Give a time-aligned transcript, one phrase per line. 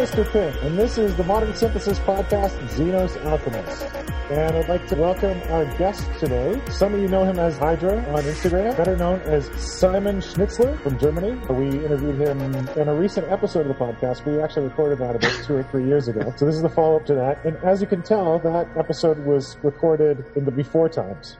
[0.00, 0.26] Mr.
[0.32, 3.82] Pink, and this is the Modern Synthesis Podcast, Xenos Alchemist.
[4.30, 6.58] And I'd like to welcome our guest today.
[6.70, 10.98] Some of you know him as Hydra on Instagram, better known as Simon Schnitzler from
[10.98, 11.32] Germany.
[11.50, 14.24] We interviewed him in a recent episode of the podcast.
[14.24, 16.32] We actually recorded that about two or three years ago.
[16.34, 17.44] So this is the follow-up to that.
[17.44, 21.36] And as you can tell, that episode was recorded in the before times.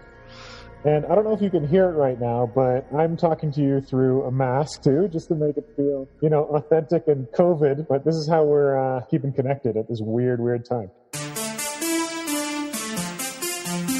[0.82, 3.60] And I don't know if you can hear it right now, but I'm talking to
[3.60, 7.86] you through a mask too, just to make it feel, you know, authentic and COVID.
[7.86, 10.90] But this is how we're uh, keeping connected at this weird, weird time.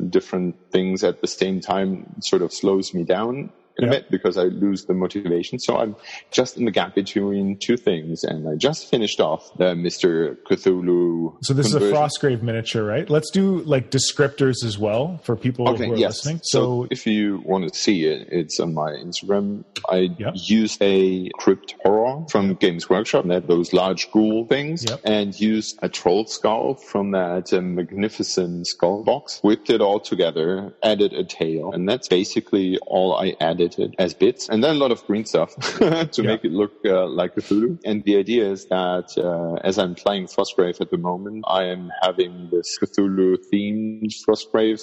[0.08, 3.50] different things at the same time sort of slows me down
[3.82, 5.58] a bit because I lose the motivation.
[5.58, 5.96] So I'm
[6.30, 10.36] just in the gap between two things, and I just finished off the Mr.
[10.48, 11.36] Cthulhu.
[11.42, 11.88] So this conversion.
[11.88, 13.08] is a Frostgrave miniature, right?
[13.08, 16.24] Let's do like descriptors as well for people okay, who are yes.
[16.24, 16.40] listening.
[16.44, 19.64] So, so, if you want to see it, it's on my Instagram.
[19.88, 25.00] I used a crypt horror from Games Workshop, that those large ghoul things, yep.
[25.04, 29.40] and used a troll skull from that magnificent skull box.
[29.42, 34.48] Whipped it all together, added a tail, and that's basically all I added as bits,
[34.48, 36.22] and then a lot of green stuff to yeah.
[36.22, 37.78] make it look uh, like Cthulhu.
[37.84, 41.90] And the idea is that uh, as I'm playing Frostgrave at the moment, I am
[42.02, 44.82] having this Cthulhu themed Frostgrave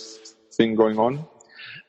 [0.54, 1.26] thing going on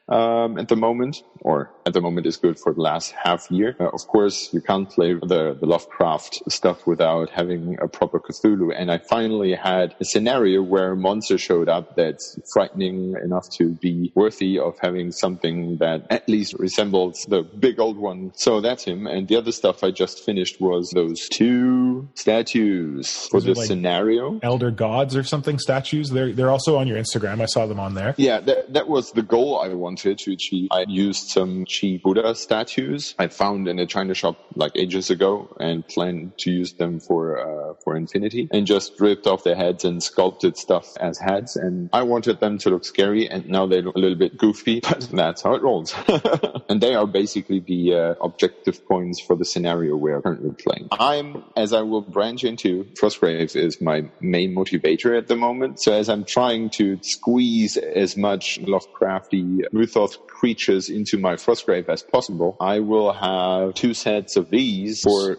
[0.09, 3.77] um, at the moment, or at the moment is good for the last half year.
[3.81, 8.73] Uh, of course, you can't play the, the Lovecraft stuff without having a proper Cthulhu.
[8.77, 13.71] And I finally had a scenario where a monster showed up that's frightening enough to
[13.71, 18.31] be worthy of having something that at least resembles the big old one.
[18.37, 19.09] So that's him.
[19.09, 24.39] And the other stuff I just finished was those two statues for the like scenario.
[24.45, 26.11] Elder gods or something statues.
[26.11, 27.41] They're, they're also on your Instagram.
[27.41, 28.15] I saw them on there.
[28.17, 30.69] Yeah, that, that was the goal I wanted to achieve.
[30.71, 31.65] I used some
[32.03, 36.75] Buddha statues I found in a China shop like ages ago and planned to use
[36.75, 41.19] them for uh, for Infinity and just ripped off their heads and sculpted stuff as
[41.19, 41.57] heads.
[41.57, 44.81] And I wanted them to look scary, and now they look a little bit goofy,
[44.89, 45.95] but that's how it rolls.
[46.69, 50.89] and they are basically the uh, objective points for the scenario we're currently playing.
[50.93, 55.81] I'm, as I will branch into, Frostgrave is my main motivator at the moment.
[55.81, 62.03] So as I'm trying to squeeze as much Lovecrafty mythos creatures into my Frostgrave as
[62.03, 65.39] possible, I will have two sets of these for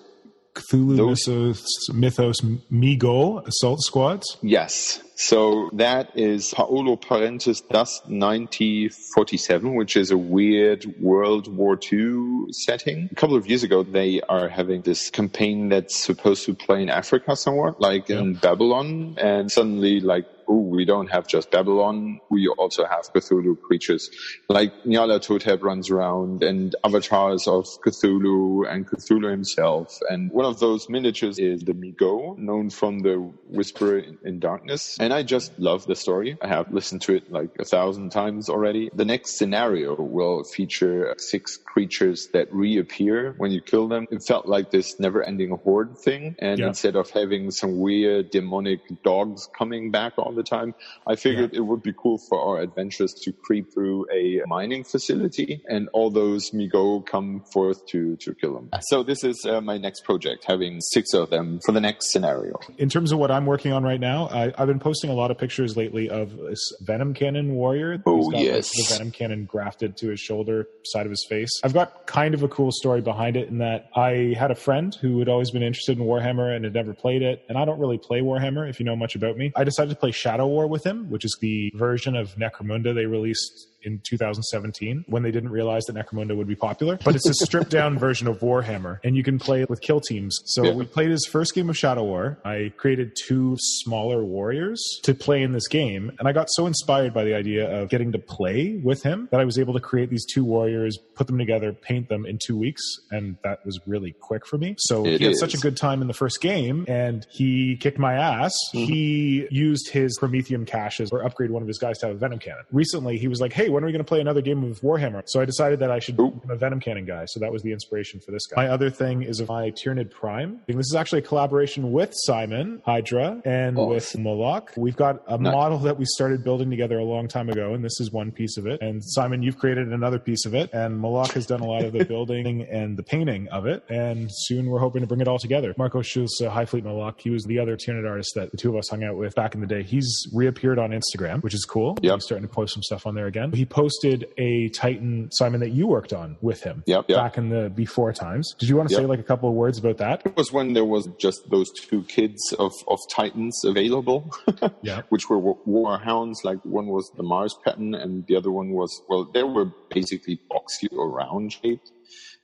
[0.53, 2.37] Cthulhu Mythos, Mythos
[2.69, 4.37] Mi-Go assault squads?
[4.41, 5.01] Yes.
[5.23, 13.07] So that is Paolo Parente's Dust 9047, which is a weird World War II setting.
[13.11, 16.89] A couple of years ago, they are having this campaign that's supposed to play in
[16.89, 19.15] Africa somewhere, like in Babylon.
[19.19, 22.19] And suddenly, like, oh, we don't have just Babylon.
[22.29, 24.09] We also have Cthulhu creatures.
[24.49, 29.99] Like Nyarlathotep runs around and avatars of Cthulhu and Cthulhu himself.
[30.09, 33.15] And one of those miniatures is the Mi-Go, known from the
[33.47, 34.97] Whisper in Darkness.
[34.99, 36.37] And and I just love the story.
[36.41, 38.89] I have listened to it like a thousand times already.
[38.93, 44.07] The next scenario will feature six creatures that reappear when you kill them.
[44.09, 46.37] It felt like this never ending horde thing.
[46.39, 46.67] And yeah.
[46.67, 50.73] instead of having some weird demonic dogs coming back all the time,
[51.05, 51.59] I figured yeah.
[51.59, 56.09] it would be cool for our adventurers to creep through a mining facility and all
[56.09, 58.69] those Mi-Go come forth to, to kill them.
[58.83, 62.57] So this is uh, my next project, having six of them for the next scenario.
[62.77, 65.31] In terms of what I'm working on right now, I, have been posting a lot
[65.31, 68.01] of pictures lately of this Venom Cannon warrior.
[68.05, 68.71] Oh, yes.
[68.77, 71.49] Like, the Venom Cannon grafted to his shoulder, side of his face.
[71.63, 74.93] I've got kind of a cool story behind it in that I had a friend
[74.95, 77.43] who had always been interested in Warhammer and had never played it.
[77.49, 79.51] And I don't really play Warhammer, if you know much about me.
[79.55, 83.05] I decided to play Shadow War with him, which is the version of Necromunda they
[83.05, 86.97] released in 2017 when they didn't realize that Necromunda would be popular.
[87.03, 89.99] But it's a stripped down version of Warhammer, and you can play it with kill
[89.99, 90.39] teams.
[90.45, 90.73] So yeah.
[90.73, 92.39] we played his first game of Shadow War.
[92.45, 97.13] I created two smaller warriors to play in this game, and I got so inspired
[97.13, 100.09] by the idea of getting to play with him that I was able to create
[100.09, 102.81] these two warriors, put them together, paint them in two weeks,
[103.11, 104.75] and that was really quick for me.
[104.77, 105.39] So it he had is.
[105.39, 108.53] such a good time in the first game, and he kicked my ass.
[108.73, 108.91] Mm-hmm.
[108.91, 112.39] He used his Promethium caches or upgrade one of his guys to have a Venom
[112.39, 112.63] cannon.
[112.71, 115.23] Recently, he was like, "Hey, when are we going to play another game of Warhammer?
[115.25, 117.25] So I decided that I should be a Venom Cannon guy.
[117.25, 118.63] So that was the inspiration for this guy.
[118.63, 120.61] My other thing is of my Tyranid Prime.
[120.67, 123.89] This is actually a collaboration with Simon Hydra and awesome.
[123.89, 124.71] with Moloch.
[124.77, 125.53] We've got a nice.
[125.53, 128.57] model that we started building together a long time ago, and this is one piece
[128.57, 128.81] of it.
[128.81, 131.93] And Simon, you've created another piece of it, and Moloch has done a lot of
[131.93, 133.83] the building and the painting of it.
[133.89, 135.73] And soon we're hoping to bring it all together.
[135.77, 138.69] Marco Schulz, uh, Hive Fleet Moloch, he was the other Tyranid artist that the two
[138.69, 139.83] of us hung out with back in the day.
[139.83, 141.97] He's reappeared on Instagram, which is cool.
[142.01, 143.51] Yeah, He's starting to post some stuff on there again.
[143.51, 147.17] He posted posted a Titan, Simon, that you worked on with him yep, yep.
[147.17, 148.53] back in the before times.
[148.59, 149.01] Did you want to yep.
[149.01, 150.21] say like a couple of words about that?
[150.25, 154.31] It was when there was just those two kids of, of Titans available,
[154.81, 155.01] yeah.
[155.09, 156.41] which were war hounds.
[156.43, 160.39] Like one was the Mars pattern and the other one was, well, they were basically
[160.49, 161.91] boxy or round shaped.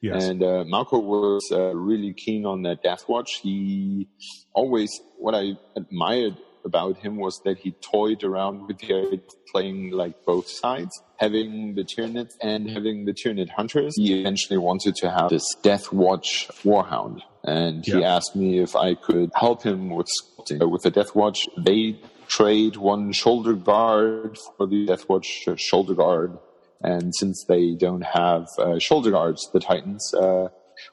[0.02, 0.26] Yes.
[0.26, 3.40] And uh, Marco was uh, really keen on that Death Watch.
[3.42, 4.08] He
[4.54, 6.38] always, what I admired
[6.68, 9.22] about him was that he toyed around with the idea of
[9.52, 13.96] playing like both sides, having the Tyranids and having the Tyranid hunters.
[13.98, 17.22] He eventually wanted to have this Death Watch Warhound.
[17.44, 17.96] And yeah.
[17.96, 20.70] he asked me if I could help him with sculpting.
[20.70, 26.38] With the Death Watch, they trade one shoulder guard for the Death Watch shoulder guard.
[26.82, 30.50] And since they don't have uh, shoulder guards, the Titans, uh,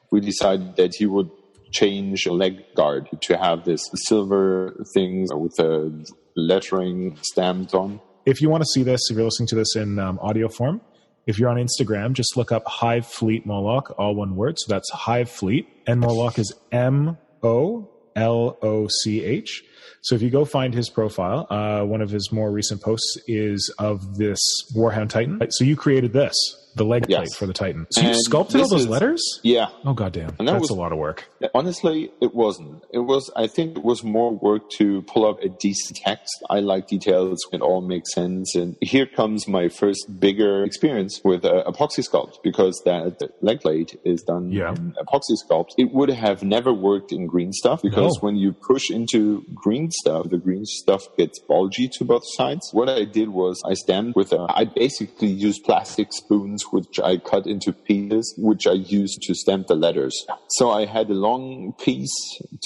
[0.09, 1.29] we decided that he would
[1.71, 5.91] change a leg guard to have this silver thing with a
[6.35, 7.99] lettering stamped on.
[8.25, 10.81] If you want to see this, if you're listening to this in um, audio form,
[11.27, 14.59] if you're on Instagram, just look up Hive Fleet Moloch, all one word.
[14.59, 15.67] So that's Hive Fleet.
[15.87, 19.63] And Moloch is M O L O C H.
[20.01, 23.73] So if you go find his profile, uh, one of his more recent posts is
[23.79, 24.39] of this
[24.75, 25.39] Warhound Titan.
[25.49, 26.35] So you created this
[26.75, 27.19] the leg yes.
[27.19, 27.87] plate for the Titan.
[27.91, 29.39] So and you sculpted all those is, letters?
[29.43, 29.67] Yeah.
[29.83, 31.29] Oh goddamn, and that that's was, a lot of work.
[31.53, 32.83] Honestly, it wasn't.
[32.93, 33.31] It was.
[33.35, 36.33] I think it was more work to pull up a decent text.
[36.49, 37.39] I like details.
[37.51, 38.55] It all makes sense.
[38.55, 43.99] And here comes my first bigger experience with uh, epoxy sculpt because that leg plate
[44.03, 44.71] is done yeah.
[44.71, 45.69] in epoxy sculpt.
[45.77, 48.19] It would have never worked in green stuff because no.
[48.19, 52.69] when you push into green stuff, the green stuff gets bulgy to both sides.
[52.73, 54.45] What I did was I stamped with a.
[54.49, 59.67] I basically used plastic spoons which I cut into pieces, which I used to stamp
[59.67, 60.25] the letters.
[60.49, 62.15] So I had a long piece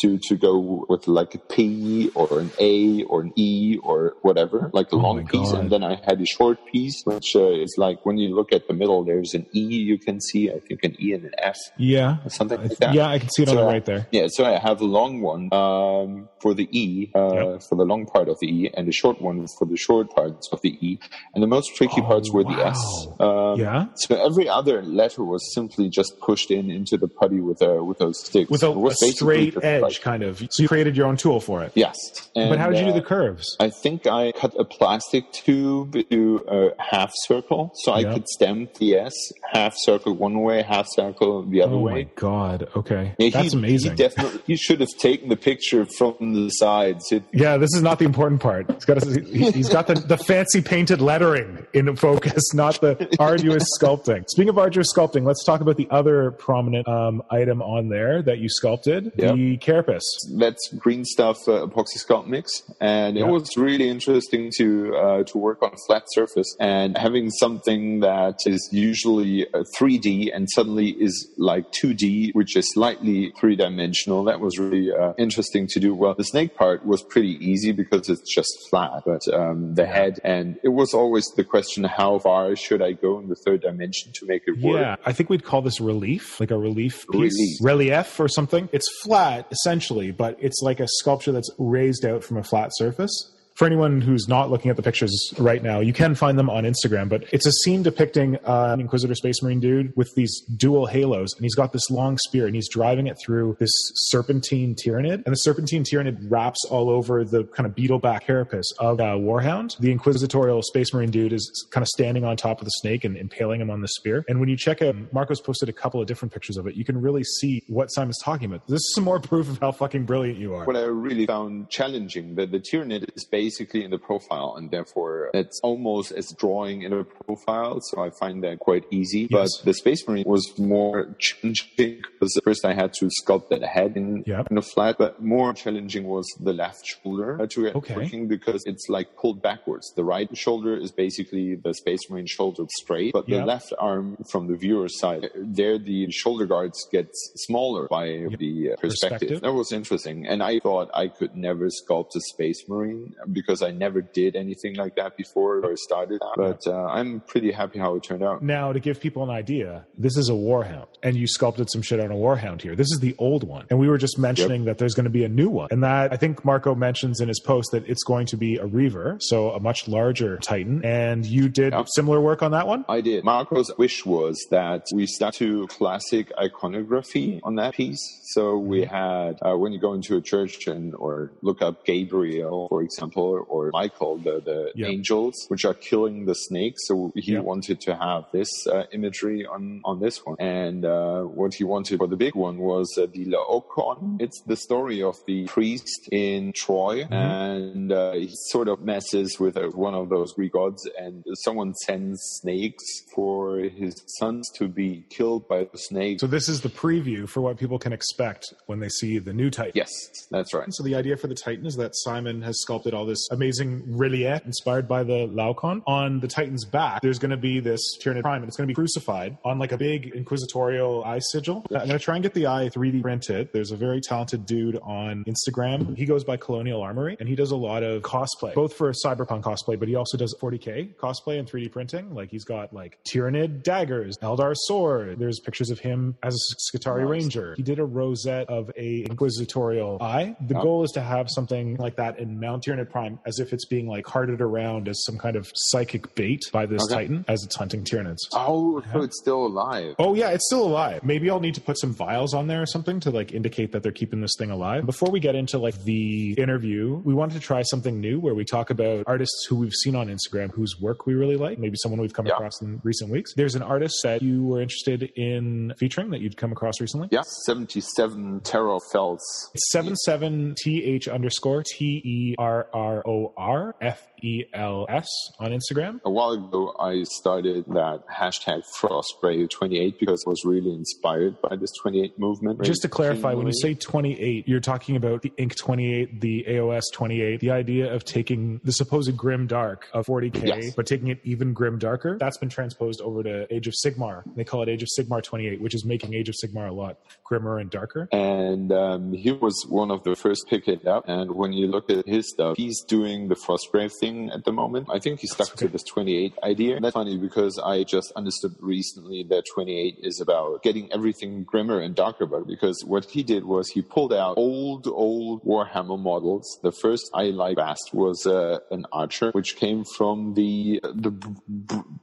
[0.01, 4.69] to, to go with like a P or an A or an E or whatever,
[4.73, 5.51] like a oh long piece.
[5.51, 8.68] And then I had a short piece, which uh, is like when you look at
[8.68, 11.57] the middle, there's an E you can see, I think an E and an F.
[11.77, 12.18] Yeah.
[12.27, 12.94] Something like that.
[12.94, 14.07] Yeah, I can see it so on the right there.
[14.11, 14.27] Yeah.
[14.29, 17.63] So I have a long one, um, for the E, uh, yep.
[17.63, 20.49] for the long part of the E and a short one for the short parts
[20.51, 20.99] of the E.
[21.33, 22.56] And the most tricky oh, parts were wow.
[22.56, 23.07] the S.
[23.19, 23.85] Um, yeah.
[24.09, 27.97] So every other letter was simply just pushed in into the putty with a with
[27.97, 28.49] those sticks.
[28.49, 30.39] With a, a straight edge, like, kind of.
[30.49, 31.73] So you created your own tool for it.
[31.75, 31.95] Yes.
[32.35, 33.57] And, but how did you uh, do the curves?
[33.59, 38.07] I think I cut a plastic tube to a half circle, so yep.
[38.07, 39.13] I could stamp the S
[39.51, 41.91] half circle one way, half circle the other oh way.
[41.91, 42.69] Oh my god!
[42.75, 43.91] Okay, yeah, that's he, amazing.
[43.91, 47.11] He definitely, he should have taken the picture from the sides.
[47.11, 48.71] It, yeah, this is not the important part.
[48.71, 53.67] He's got a, he's got the, the fancy painted lettering in focus, not the arduous
[53.80, 54.26] sculpting.
[54.28, 58.40] Speaking of arduous sculpting, let's talk about the other prominent um, item on there that
[58.40, 59.36] you sculpted, yep.
[59.36, 60.04] the carapace.
[60.38, 63.30] That's green stuff uh, epoxy sculpt mix, and it yep.
[63.30, 68.36] was really interesting to uh, to work on a flat surface and having something that
[68.45, 69.45] is usually
[69.78, 74.24] 3D and suddenly is like 2D, which is slightly three dimensional.
[74.24, 75.94] That was really uh, interesting to do.
[75.94, 80.19] Well, the snake part was pretty easy because it's just flat, but um, the head
[80.24, 84.11] and it was always the question: how far should I go in the third dimension
[84.16, 84.81] to make it work?
[84.81, 88.69] Yeah, I think we'd call this relief, like a relief piece, relief, relief or something.
[88.71, 93.31] It's flat essentially, but it's like a sculpture that's raised out from a flat surface
[93.59, 96.63] for anyone who's not looking at the pictures right now, you can find them on
[96.63, 97.09] Instagram.
[97.09, 101.33] But it's a scene depicting uh, an Inquisitor Space Marine dude with these dual halos,
[101.35, 105.25] and he's got this long spear, and he's driving it through this serpentine Tyranid, and
[105.25, 109.78] the serpentine Tyranid wraps all over the kind of beetleback carapace of uh, Warhound.
[109.80, 113.18] The Inquisitorial Space Marine dude is kind of standing on top of the snake and
[113.18, 114.23] impaling him on the spear.
[114.30, 116.75] And when you check out, Marco's posted a couple of different pictures of it.
[116.75, 118.66] You can really see what Simon's talking about.
[118.68, 120.63] This is some more proof of how fucking brilliant you are.
[120.63, 124.69] What I really found challenging that the Tyranid is based basically in the profile, and
[124.75, 127.79] therefore it's almost as drawing in a profile.
[127.89, 129.23] So I find that quite easy.
[129.29, 129.49] Yes.
[129.57, 133.91] But the Space Marine was more challenging because first I had to sculpt that head
[134.01, 134.47] in, yep.
[134.51, 137.95] in a flat, but more challenging was the left shoulder to get okay.
[137.95, 139.85] working because it's like pulled backwards.
[139.95, 143.39] The right shoulder is basically the Space Marine shoulder straight, but yep.
[143.39, 147.07] the left arm from the viewer's side, there the shoulder guards get
[147.45, 148.39] smaller by yep.
[148.39, 149.19] the uh, perspective.
[149.19, 149.41] perspective.
[149.41, 150.27] That was interesting.
[150.27, 154.75] And I thought I could never sculpt a Space Marine because I never did anything
[154.75, 156.21] like that before or started.
[156.35, 158.41] But uh, I'm pretty happy how it turned out.
[158.43, 161.99] Now, to give people an idea, this is a Warhound, and you sculpted some shit
[161.99, 162.75] on a Warhound here.
[162.75, 164.67] This is the old one, and we were just mentioning yep.
[164.67, 167.27] that there's going to be a new one, and that I think Marco mentions in
[167.27, 170.83] his post that it's going to be a Reaver, so a much larger Titan.
[170.83, 171.87] And you did yep.
[171.89, 172.85] similar work on that one.
[172.87, 173.23] I did.
[173.23, 178.19] Marco's wish was that we stuck to classic iconography on that piece.
[178.33, 178.95] So we mm-hmm.
[178.95, 183.29] had uh, when you go into a church and or look up Gabriel, for example,
[183.38, 184.90] or Michael, the, the yep.
[184.90, 186.88] angels, which are killing the snakes.
[186.88, 187.44] So he yep.
[187.44, 190.36] wanted to have this uh, imagery on, on this one.
[190.40, 194.21] And uh, what he wanted for the big one was uh, the Laocoon.
[194.21, 197.04] It's the story of the priest in Troy.
[197.04, 197.14] Mm-hmm.
[197.14, 200.88] And uh, he sort of messes with uh, one of those Greek gods.
[200.98, 202.83] And someone sends snakes
[203.14, 206.19] for his sons to be killed by the snake.
[206.19, 209.50] So this is the preview for what people can expect when they see the new
[209.50, 209.74] Titan.
[209.76, 209.90] Yes,
[210.31, 210.68] that's right.
[210.71, 214.42] So the idea for the Titan is that Simon has sculpted all this amazing relief
[214.45, 215.81] inspired by the Laocoon.
[215.85, 218.71] On the Titan's back, there's going to be this Tyranid Prime, and it's going to
[218.71, 221.66] be crucified on like a big inquisitorial eye sigil.
[221.69, 223.49] I'm going to try and get the eye 3D printed.
[223.54, 225.97] There's a very talented dude on Instagram.
[225.97, 229.44] He goes by Colonial Armory, and he does a lot of cosplay, both for cyberpunk
[229.44, 232.13] cosplay, but he also does 40k cosplay and 3D printing.
[232.13, 235.19] Like he's got like Tyranid daggers, Eldar sword.
[235.19, 237.09] There's pictures of him as a Skitarii nice.
[237.09, 237.54] Ranger.
[237.56, 240.35] He did a rosette of a inquisitorial eye.
[240.42, 243.65] The goal is to have something like that in Mount Tyranid Prime as if it's
[243.65, 246.95] being like carted around as some kind of psychic bait by this okay.
[246.95, 248.19] titan as it's hunting Tyranids.
[248.33, 248.94] Oh, yeah.
[248.94, 249.95] so it's still alive.
[249.99, 251.03] Oh yeah, it's still alive.
[251.03, 253.83] Maybe I'll need to put some vials on there or something to like indicate that
[253.83, 254.85] they're keeping this thing alive.
[254.85, 258.45] Before we get into like the interview, we wanted to try something new where we
[258.45, 261.59] talk about artists who we've seen on Instagram whose work we really like.
[261.59, 262.33] Maybe someone we've come yeah.
[262.33, 263.33] across in recent weeks.
[263.35, 267.07] There's an artist that you were interested in featuring that you'd come across recently.
[267.11, 269.51] Yeah, 77 Terror Felts.
[269.71, 275.07] 77 th underscore t e r r o R F E L S
[275.40, 275.99] on Instagram.
[276.06, 281.71] A while ago, I started that hashtag Frostgrave28 because I was really inspired by this
[281.81, 282.61] 28 movement.
[282.64, 286.83] Just to clarify, when you say 28, you're talking about the Inq 28, the AOS
[286.94, 290.76] 28, the idea of taking the supposed grim dark of 40K, yes.
[290.76, 292.18] but taking it even grim darker.
[292.18, 294.23] That's been transposed over to Age of Sigmar.
[294.35, 296.97] They call it Age of Sigmar 28, which is making Age of Sigmar a lot
[297.23, 298.07] grimmer and darker.
[298.11, 301.07] And um, he was one of the first pick it up.
[301.07, 304.87] And when you look at his stuff, he's doing the Frostgrave thing at the moment.
[304.92, 305.66] I think he stuck okay.
[305.66, 306.75] to this 28 idea.
[306.75, 311.80] And that's funny because I just understood recently that 28 is about getting everything grimmer
[311.80, 312.25] and darker.
[312.25, 316.59] But because what he did was he pulled out old, old Warhammer models.
[316.63, 321.11] The first I liked best was uh, an archer, which came from the the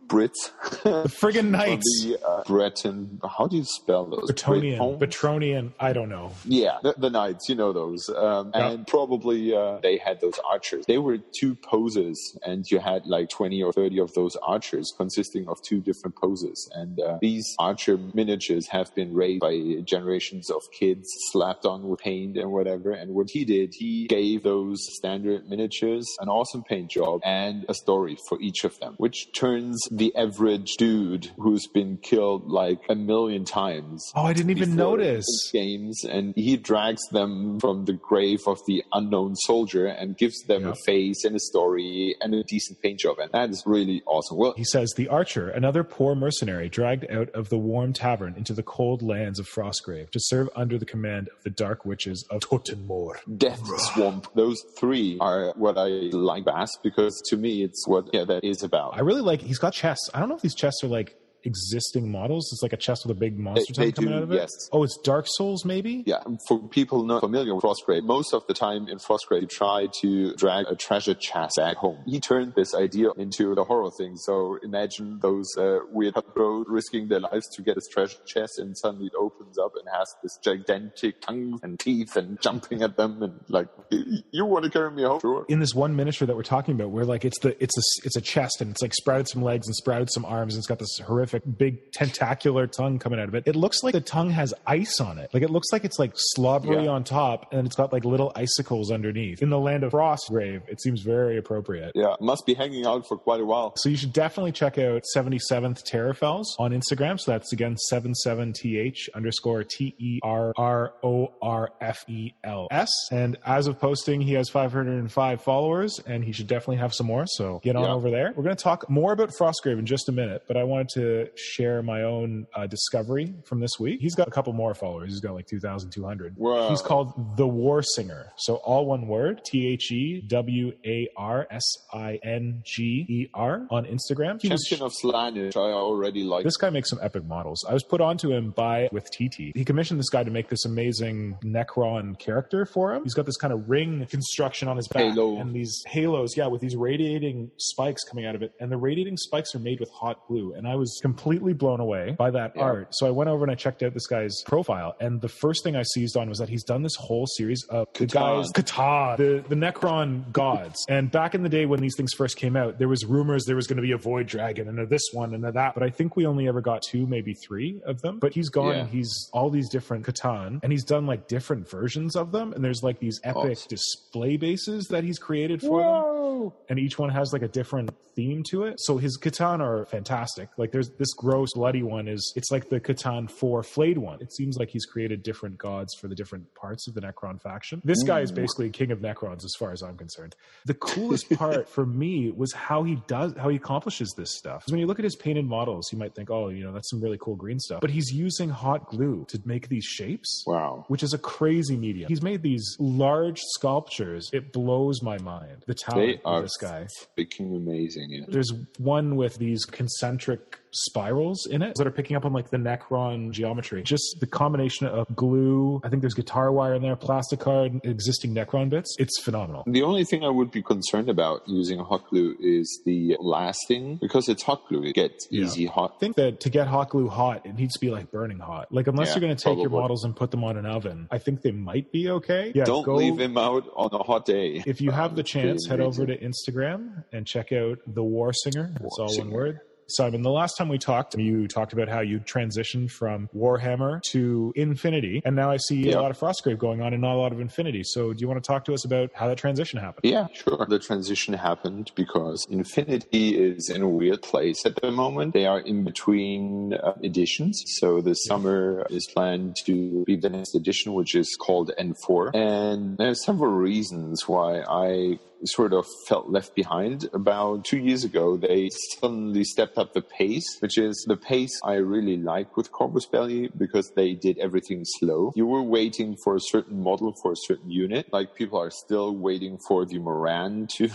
[0.07, 0.51] Brits,
[0.83, 3.21] the friggin' knights, the uh, Breton.
[3.37, 4.31] How do you spell those?
[4.31, 5.73] Bretonnian, Bretronian.
[5.81, 6.33] I don't know.
[6.45, 7.49] Yeah, the, the knights.
[7.49, 8.09] You know those.
[8.09, 8.73] Um, yep.
[8.73, 10.87] And probably uh, they had those archers.
[10.87, 15.49] They were two poses, and you had like 20 or 30 of those archers consisting
[15.49, 16.71] of two different poses.
[16.75, 22.01] And uh, these archer miniatures have been raised by generations of kids, slapped on with
[22.01, 22.93] paint and whatever.
[22.93, 27.75] And what he did, he gave those standard miniatures an awesome paint job and a
[27.75, 32.95] story for each of them, which turns the average dude who's been killed like a
[32.95, 34.13] million times.
[34.15, 35.27] Oh, I didn't even notice.
[35.53, 40.65] Games, and he drags them from the grave of the unknown soldier and gives them
[40.65, 40.71] yeah.
[40.71, 43.19] a face and a story and a decent paint job.
[43.19, 44.37] And that is really awesome.
[44.37, 48.53] Well, he says the archer, another poor mercenary, dragged out of the warm tavern into
[48.53, 52.41] the cold lands of Frostgrave to serve under the command of the dark witches of
[52.41, 53.17] Totenmoor.
[53.39, 53.63] Death
[53.95, 54.29] Swamp.
[54.35, 58.63] Those three are what I like best because to me, it's what yeah, that is
[58.63, 58.97] about.
[58.97, 59.41] I really like.
[59.41, 60.11] He's got chests.
[60.13, 61.17] I don't know if these chests are like
[61.47, 62.51] existing models?
[62.53, 64.37] It's like a chest with a big monster they, they coming do, out of it.
[64.37, 64.51] Yes.
[64.73, 66.03] Oh, it's Dark Souls, maybe.
[66.07, 66.23] Yeah.
[66.49, 70.35] For people not familiar with Frostgrave, most of the time in Frostgrave, you try to
[70.35, 71.99] drag a treasure chest back home.
[72.07, 74.17] He turned this idea into the horror thing.
[74.17, 78.77] So imagine those uh, weird cutthroats risking their lives to get his treasure chest, and
[78.77, 83.23] suddenly it opens up and has this gigantic tongue and teeth and jumping at them,
[83.23, 85.21] and like, you want to carry me home?
[85.21, 85.45] Sure.
[85.49, 88.17] In this one miniature that we're talking about, where like it's the it's a it's
[88.17, 90.79] a chest and it's like sprouted some legs and sprouted some arms and it's got
[90.79, 93.45] this horrific big tentacular tongue coming out of it.
[93.47, 95.31] It looks like the tongue has ice on it.
[95.33, 96.91] Like it looks like it's like slobbery yeah.
[96.91, 99.43] on top and it's got like little icicles underneath.
[99.43, 101.93] In the land of Frostgrave, it seems very appropriate.
[101.95, 103.75] Yeah, must be hanging out for quite a while.
[103.77, 107.19] So you should definitely check out 77th Terrorfels on Instagram.
[107.21, 112.91] So that's again 77th underscore T E R R O R F E L S.
[113.11, 117.27] And as of posting, he has 505 followers and he should definitely have some more.
[117.27, 117.93] So get on yeah.
[117.93, 118.33] over there.
[118.37, 121.26] We're going to talk more about Frostgrave in just a minute, but I wanted to
[121.35, 124.01] share my own uh, discovery from this week.
[124.01, 125.11] He's got a couple more followers.
[125.11, 126.37] He's got like 2,200.
[126.37, 126.69] Wow.
[126.69, 128.33] He's called The War Singer.
[128.37, 133.27] So all one word, T H E W A R S I N G E
[133.35, 134.41] R on Instagram.
[134.41, 136.45] He Champion was, of Slaanesh, I already like.
[136.45, 137.65] This guy makes some epic models.
[137.69, 139.53] I was put onto him by with TT.
[139.55, 143.03] He commissioned this guy to make this amazing Necron character for him.
[143.03, 145.39] He's got this kind of ring construction on his back Halo.
[145.39, 148.53] and these halos, yeah, with these radiating spikes coming out of it.
[148.61, 150.55] And the radiating spikes are made with hot glue.
[150.55, 152.63] And I was completely blown away by that yeah.
[152.63, 152.89] art.
[152.91, 155.77] So I went over and I checked out this guy's profile, and the first thing
[155.77, 159.45] I seized on was that he's done this whole series of the guys, Kata, the,
[159.49, 160.85] the Necron gods.
[160.97, 163.57] And back in the day when these things first came out, there was rumors there
[163.57, 165.83] was going to be a Void Dragon and a this one and a that, but
[165.83, 168.19] I think we only ever got two, maybe three of them.
[168.19, 168.87] But he's gone, yeah.
[168.87, 172.53] he's all these different C'tan, and he's done like different versions of them.
[172.53, 173.69] And there's like these epic oh.
[173.69, 176.43] display bases that he's created for Whoa.
[176.43, 178.81] them, and each one has like a different theme to it.
[178.81, 180.49] So his C'tan are fantastic.
[180.57, 184.21] Like there's this gross bloody one is it's like the C'tan 4 flayed one.
[184.21, 187.81] It seems like he's created different gods for the different parts of the Necron faction.
[187.85, 188.37] This guy is mm.
[188.37, 190.37] basically king of Necrons as far as I'm concerned.
[190.65, 194.65] The coolest part for me was how he does how he accomplishes this stuff.
[194.69, 197.01] When you look at his painted models, you might think, "Oh, you know, that's some
[197.01, 200.45] really cool green stuff." But he's using hot glue to make these shapes.
[200.47, 200.85] Wow.
[200.89, 202.09] Which is a crazy medium.
[202.09, 204.31] He's made these large sculptures.
[204.33, 205.65] It blows my mind.
[205.67, 206.87] The talent of this guy.
[207.17, 208.11] Freaking amazing.
[208.11, 208.25] Yeah.
[208.29, 212.57] There's one with these concentric spirals in it that are picking up on like the
[212.57, 213.83] Necron geometry.
[213.83, 218.35] Just the combination of glue, I think there's guitar wire in there, plastic card, existing
[218.35, 218.95] Necron bits.
[218.99, 219.65] It's phenomenal.
[219.67, 224.29] The only thing I would be concerned about using hot glue is the lasting because
[224.29, 224.83] it's hot glue.
[224.85, 225.45] It gets yeah.
[225.45, 225.95] easy hot.
[225.97, 228.73] I think that to get hot glue hot, it needs to be like burning hot.
[228.73, 229.63] Like unless yeah, you're going to take probably.
[229.63, 232.53] your models and put them on an oven, I think they might be okay.
[232.55, 234.63] Yeah, don't go, leave them out on a hot day.
[234.67, 238.75] If you have the chance, head over to Instagram and check out the War Singer.
[238.81, 239.25] War all Singer.
[239.25, 239.61] one word.
[239.89, 244.53] Simon, the last time we talked, you talked about how you transitioned from Warhammer to
[244.57, 245.97] Infinity, and now I see yep.
[245.97, 247.83] a lot of Frostgrave going on and not a lot of Infinity.
[247.85, 250.11] So, do you want to talk to us about how that transition happened?
[250.11, 250.67] Yeah, sure.
[250.69, 255.35] The transition happened because Infinity is in a weird place at the moment.
[255.35, 257.63] They are in between uh, editions.
[257.79, 262.35] So, the summer is planned to be the next edition, which is called N4.
[262.35, 267.09] And there are several reasons why I sort of felt left behind.
[267.13, 271.75] About two years ago, they suddenly stepped up the pace, which is the pace I
[271.75, 275.33] really like with Corvus Belli because they did everything slow.
[275.35, 278.13] You were waiting for a certain model for a certain unit.
[278.13, 280.89] Like people are still waiting for the Moran to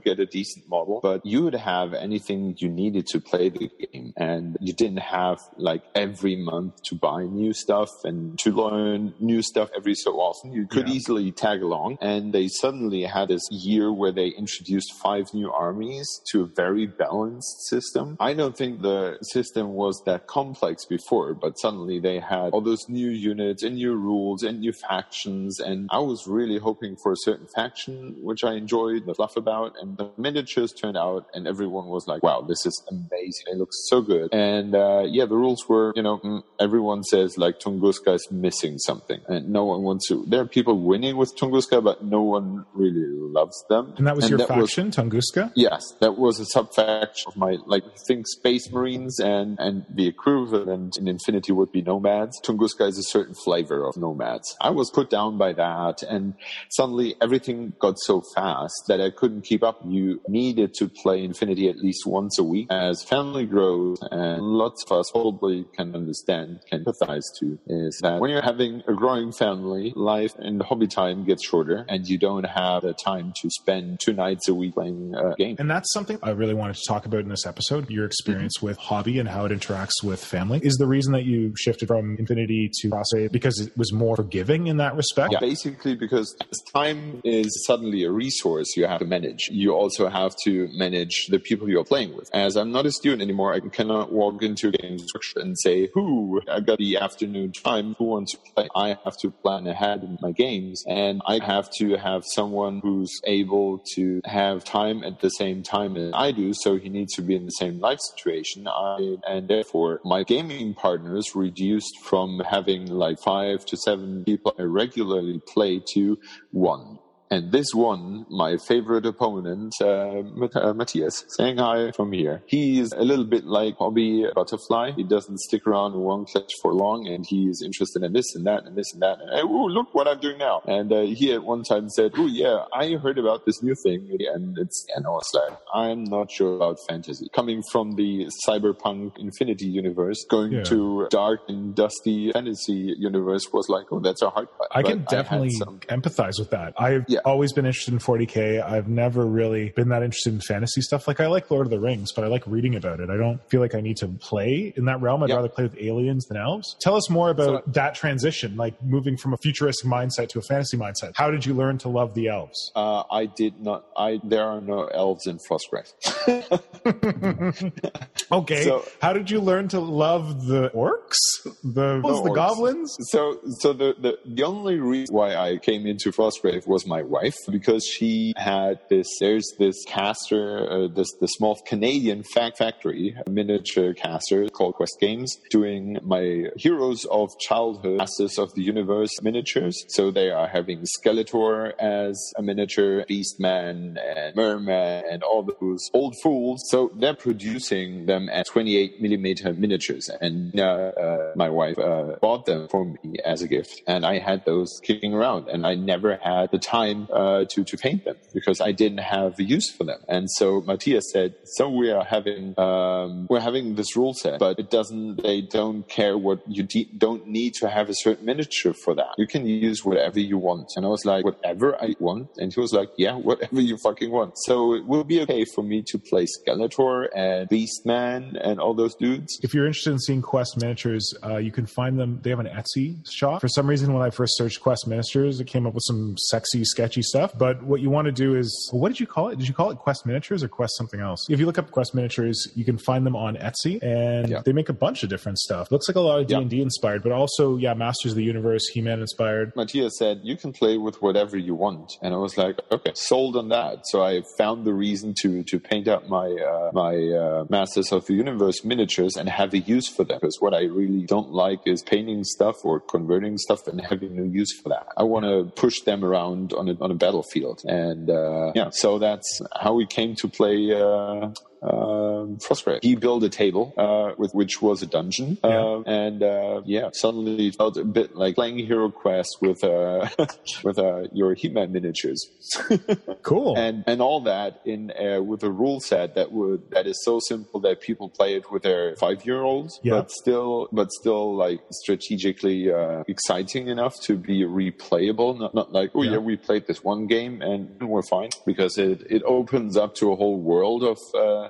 [0.04, 4.12] get a decent model, but you would have anything you needed to play the game.
[4.16, 9.42] And you didn't have like every month to buy new stuff and to learn new
[9.42, 10.52] stuff every so often.
[10.52, 10.94] You could yeah.
[10.94, 11.98] easily tag along.
[12.00, 16.46] And they suddenly had this year year where they introduced five new armies to a
[16.46, 18.16] very balanced system.
[18.20, 22.88] I don't think the system was that complex before, but suddenly they had all those
[22.88, 25.60] new units and new rules and new factions.
[25.60, 29.74] And I was really hoping for a certain faction, which I enjoyed the fluff about.
[29.80, 33.46] And the miniatures turned out, and everyone was like, wow, this is amazing.
[33.52, 34.32] It looks so good.
[34.32, 38.78] And uh, yeah, the rules were, you know, mm, everyone says like Tunguska is missing
[38.78, 40.24] something, and no one wants to.
[40.28, 43.06] There are people winning with Tunguska, but no one really
[43.38, 43.94] loves them.
[43.96, 45.52] And that was and your that faction, was, Tunguska?
[45.54, 50.96] Yes, that was a subfaction of my, like, think Space Marines and, and the equivalent
[50.98, 52.40] in Infinity would be Nomads.
[52.42, 54.54] Tunguska is a certain flavor of Nomads.
[54.60, 56.34] I was put down by that, and
[56.70, 59.80] suddenly everything got so fast that I couldn't keep up.
[59.86, 62.68] You needed to play Infinity at least once a week.
[62.70, 68.20] As family grows, and lots of us probably can understand, can empathize to, is that
[68.20, 72.44] when you're having a growing family, life and hobby time gets shorter, and you don't
[72.44, 75.56] have the time to spend two nights a week playing a game.
[75.58, 77.88] And that's something I really wanted to talk about in this episode.
[77.90, 78.66] Your experience mm-hmm.
[78.66, 82.16] with hobby and how it interacts with family is the reason that you shifted from
[82.18, 85.32] Infinity to Frostgrave because it was more forgiving in that respect.
[85.32, 86.34] Yeah, basically because
[86.74, 89.48] time is suddenly a resource you have to manage.
[89.50, 92.28] You also have to manage the people you're playing with.
[92.34, 95.88] As I'm not a student anymore, I cannot walk into a game structure and say,
[95.94, 97.94] "Who I got the afternoon time?
[97.98, 101.70] Who wants to play?" I have to plan ahead in my games, and I have
[101.78, 103.51] to have someone who's able
[103.94, 106.52] to have time at the same time as I do.
[106.54, 108.66] So he needs to be in the same life situation.
[108.66, 114.62] I, and therefore, my gaming partners reduced from having like five to seven people I
[114.62, 116.18] regularly play to
[116.50, 116.98] one.
[117.32, 122.42] And this one, my favorite opponent, uh, uh, Matthias, saying hi from here.
[122.46, 124.90] He's a little bit like Hobby Butterfly.
[124.92, 128.46] He doesn't stick around in one clutch for long and he's interested in this and
[128.46, 129.16] that and this and that.
[129.18, 130.60] And, oh, look what I'm doing now.
[130.66, 134.14] And uh, he at one time said, oh, yeah, I heard about this new thing.
[134.34, 137.28] And it's, and I was like, I'm not sure about fantasy.
[137.34, 140.64] Coming from the cyberpunk infinity universe, going yeah.
[140.64, 144.68] to dark and dusty fantasy universe was like, oh, that's a hard part.
[144.70, 145.80] I can definitely I some...
[145.88, 146.74] empathize with that.
[146.78, 148.62] I've, yeah always been interested in 40k.
[148.62, 151.08] I've never really been that interested in fantasy stuff.
[151.08, 153.10] Like I like Lord of the Rings, but I like reading about it.
[153.10, 155.22] I don't feel like I need to play in that realm.
[155.22, 155.36] I'd yep.
[155.36, 156.76] rather play with aliens than elves.
[156.80, 160.42] Tell us more about so, that transition, like moving from a futuristic mindset to a
[160.42, 161.12] fantasy mindset.
[161.14, 162.72] How did you learn to love the elves?
[162.74, 163.86] Uh, I did not.
[163.96, 165.92] I there are no elves in Frostgrave.
[168.32, 168.64] okay.
[168.64, 171.16] So, How did you learn to love the orcs?
[171.44, 172.24] The, the, orcs.
[172.24, 172.96] the goblins?
[173.10, 177.36] So so the, the the only reason why I came into Frostgrave was my wife
[177.50, 179.06] because she had this.
[179.20, 185.36] There's this caster, uh, this the small Canadian fact factory miniature caster called Quest Games,
[185.50, 189.76] doing my heroes of childhood, masters of the universe miniatures.
[189.88, 196.16] So they are having Skeletor as a miniature, Beastman and Merman and all those old
[196.22, 196.64] fools.
[196.70, 202.46] So they're producing them at 28 millimeter miniatures, and uh, uh, my wife uh, bought
[202.46, 206.16] them for me as a gift, and I had those kicking around, and I never
[206.16, 209.84] had the time uh, to to paint them because I didn't have a use for
[209.84, 210.00] them.
[210.08, 214.58] And so Matthias said, "So we are having um, we're having this rule set, but
[214.58, 215.22] it doesn't.
[215.22, 219.14] They don't care what you de- don't need to have a certain miniature for that.
[219.18, 222.60] You can use whatever you want." And I was like, "Whatever I want," and he
[222.60, 225.98] was like, "Yeah, whatever you fucking want." So it will be okay for me to
[225.98, 229.38] play Skeletor and Beastman and all those dudes.
[229.42, 232.20] If you're interested in seeing Quest miniatures, uh, you can find them.
[232.22, 233.40] They have an Etsy shop.
[233.40, 236.64] For some reason, when I first searched Quest miniatures, it came up with some sexy,
[236.82, 237.32] sketchy stuff.
[237.38, 239.38] But what you want to do is, what did you call it?
[239.38, 241.24] Did you call it Quest miniatures or Quest something else?
[241.30, 244.42] If you look up Quest miniatures, you can find them on Etsy, and yeah.
[244.44, 245.70] they make a bunch of different stuff.
[245.70, 248.24] Looks like a lot of D and D inspired, but also yeah, Masters of the
[248.24, 249.52] Universe, He Man inspired.
[249.54, 253.36] Matthias said you can play with whatever you want, and I was like, okay, sold
[253.36, 253.86] on that.
[253.86, 258.06] So I found the reason to to paint up my uh, my uh, Masters of
[258.06, 260.18] the Universe miniatures and have a use for them.
[260.20, 264.24] Because what I really don't like is painting stuff or converting stuff and having no
[264.24, 264.88] use for that.
[264.96, 268.98] I want to push them around on a, on a battlefield, and uh, yeah, so
[268.98, 271.30] that's how we came to play uh,
[271.62, 272.80] um, Frostgrave.
[272.82, 275.50] He built a table uh, with which was a dungeon, yeah.
[275.50, 280.08] Uh, and uh, yeah, suddenly it felt a bit like playing Hero Quest with uh,
[280.64, 282.28] with uh, your He-Man miniatures.
[283.22, 287.00] cool, and and all that in uh, with a rule set that would that is
[287.04, 289.94] so simple that people play it with their five year olds, yeah.
[289.94, 292.70] but still but still like strategically
[293.06, 295.38] exciting enough to be replayable.
[295.38, 296.12] Not not like oh yeah.
[296.12, 296.18] yeah.
[296.18, 300.16] we played this one game and we're fine because it it opens up to a
[300.16, 300.98] whole world of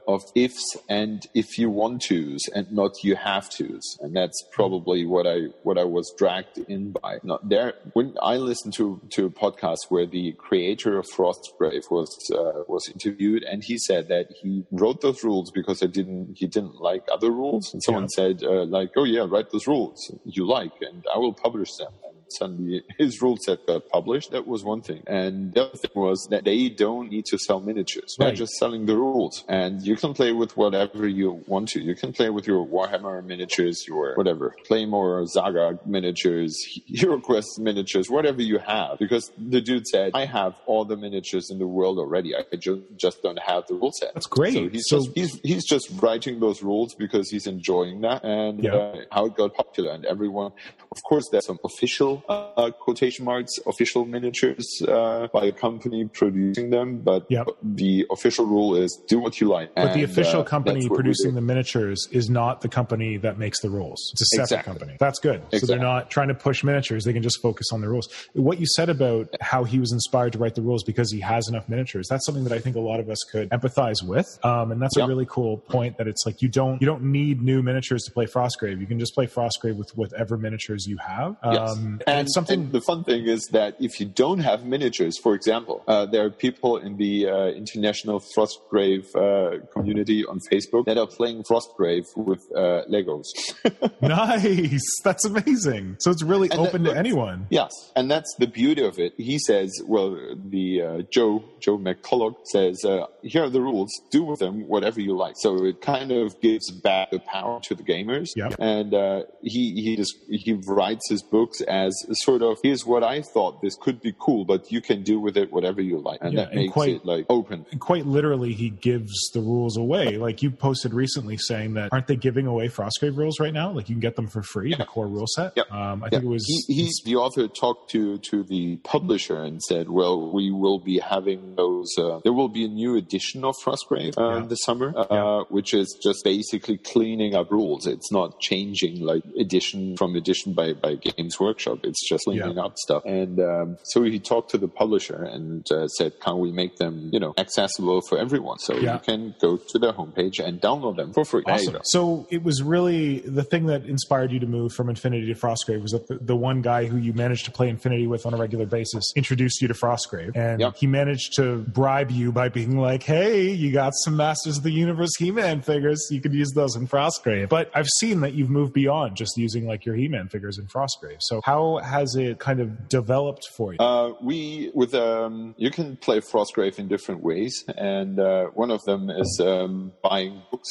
[0.07, 5.07] of ifs and if you want tos and not you have tos, and that's probably
[5.07, 7.19] what I what I was dragged in by.
[7.23, 12.11] Not there when I listened to to a podcast where the creator of Frostgrave was
[12.33, 16.47] uh, was interviewed, and he said that he wrote those rules because I didn't he
[16.47, 18.17] didn't like other rules, and someone yeah.
[18.17, 21.93] said uh, like, oh yeah, write those rules you like, and I will publish them
[22.38, 24.31] suddenly his rule set got published.
[24.31, 25.03] That was one thing.
[25.07, 28.14] And the other thing was that they don't need to sell miniatures.
[28.18, 29.45] They're just selling the rules.
[29.49, 31.81] And you can play with whatever you want to.
[31.81, 36.57] You can play with your Warhammer miniatures, your whatever, Claymore, Zaga miniatures,
[36.95, 38.99] HeroQuest miniatures, whatever you have.
[38.99, 42.35] Because the dude said, I have all the miniatures in the world already.
[42.37, 44.14] I just, just don't have the rule set.
[44.14, 44.55] That's great.
[44.55, 48.62] So he's, so, just, he's, he's just writing those rules because he's enjoying that and
[48.62, 48.75] yeah.
[48.75, 49.92] uh, how it got popular.
[49.92, 50.53] And everyone,
[50.90, 56.70] of course, there's some official uh, quotation marks official miniatures uh, by a company producing
[56.70, 57.48] them, but yep.
[57.62, 59.74] the official rule is do what you like.
[59.74, 63.61] But and, the official uh, company producing the miniatures is not the company that makes
[63.61, 64.11] the rules.
[64.12, 64.72] It's a separate exactly.
[64.72, 64.96] company.
[64.98, 65.37] That's good.
[65.37, 65.58] Exactly.
[65.61, 67.04] So they're not trying to push miniatures.
[67.04, 68.08] They can just focus on the rules.
[68.35, 71.48] What you said about how he was inspired to write the rules because he has
[71.48, 74.38] enough miniatures, that's something that I think a lot of us could empathize with.
[74.44, 75.06] Um, and that's yep.
[75.06, 78.12] a really cool point that it's like you don't you don't need new miniatures to
[78.12, 78.80] play Frostgrave.
[78.80, 81.37] You can just play Frostgrave with whatever miniatures you have.
[81.42, 82.12] Um, yes.
[82.18, 82.61] And something.
[82.61, 86.25] And the fun thing is that if you don't have miniatures, for example, uh, there
[86.25, 92.05] are people in the uh, international Frostgrave uh, community on Facebook that are playing Frostgrave
[92.16, 93.27] with uh, Legos.
[94.01, 95.96] nice, that's amazing.
[96.01, 97.46] So it's really and open that, to anyone.
[97.51, 99.14] Yes, and that's the beauty of it.
[99.16, 103.90] He says, well, the uh, Joe Joe McCullough says, uh, here are the rules.
[104.11, 105.35] Do with them whatever you like.
[105.38, 108.29] So it kind of gives back the power to the gamers.
[108.37, 108.57] Yep.
[108.59, 113.61] And he he just he writes his books as sort of here's what I thought
[113.62, 116.44] this could be cool, but you can do with it whatever you like, and yeah,
[116.44, 117.64] that and makes quite, it like open.
[117.78, 120.16] Quite literally, he gives the rules away.
[120.16, 123.70] Like you posted recently saying that aren't they giving away Frostgrave rules right now?
[123.70, 124.76] Like you can get them for free, yeah.
[124.78, 125.52] the core rule set.
[125.57, 125.72] Yep.
[125.72, 129.62] Um, I think it was he, he, the author talked to to the publisher and
[129.62, 131.92] said, "Well, we will be having those.
[131.98, 134.46] Uh, there will be a new edition of Frostgrave uh, yeah.
[134.46, 137.87] this summer, uh, which is just basically cleaning up rules.
[137.87, 141.82] It's not changing like edition from edition by by Games Workshop.
[141.85, 143.05] It's just cleaning up stuff.
[143.05, 147.11] And um, so he talked to the publisher and uh, said, "Can we make them,
[147.12, 148.59] you know, accessible for everyone?
[148.59, 148.95] So yeah.
[148.95, 151.79] you can go to their homepage and download them for free." Awesome.
[151.85, 155.83] So it was really the thing that inspired you to move from Infinity to Frostgrave
[155.83, 158.37] was that the, the, one guy who you managed to play Infinity with on a
[158.37, 160.77] regular basis introduced you to Frostgrave, and yep.
[160.77, 164.73] he managed to bribe you by being like, "Hey, you got some Masters of the
[164.73, 168.73] Universe He-Man figures, you could use those in Frostgrave." But I've seen that you've moved
[168.73, 171.18] beyond just using like your He-Man figures in Frostgrave.
[171.21, 173.78] So how has it kind of developed for you?
[173.78, 178.82] Uh, we with um, you can play Frostgrave in different ways, and uh, one of
[178.85, 180.68] them is um, buying books.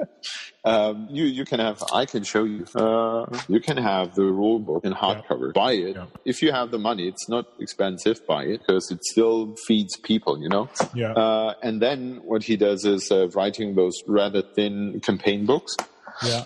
[0.64, 2.64] um, you you can have I can show you.
[2.74, 5.48] Uh, you can have the rule book in hardcover.
[5.54, 5.62] Yeah.
[5.62, 6.06] Buy it yeah.
[6.24, 7.08] if you have the money.
[7.08, 8.26] It's not expensive.
[8.26, 10.42] Buy it because it still feeds people.
[10.42, 10.68] You know.
[10.94, 11.12] Yeah.
[11.12, 15.76] Uh, and then what he does is uh, writing those rather thin campaign books.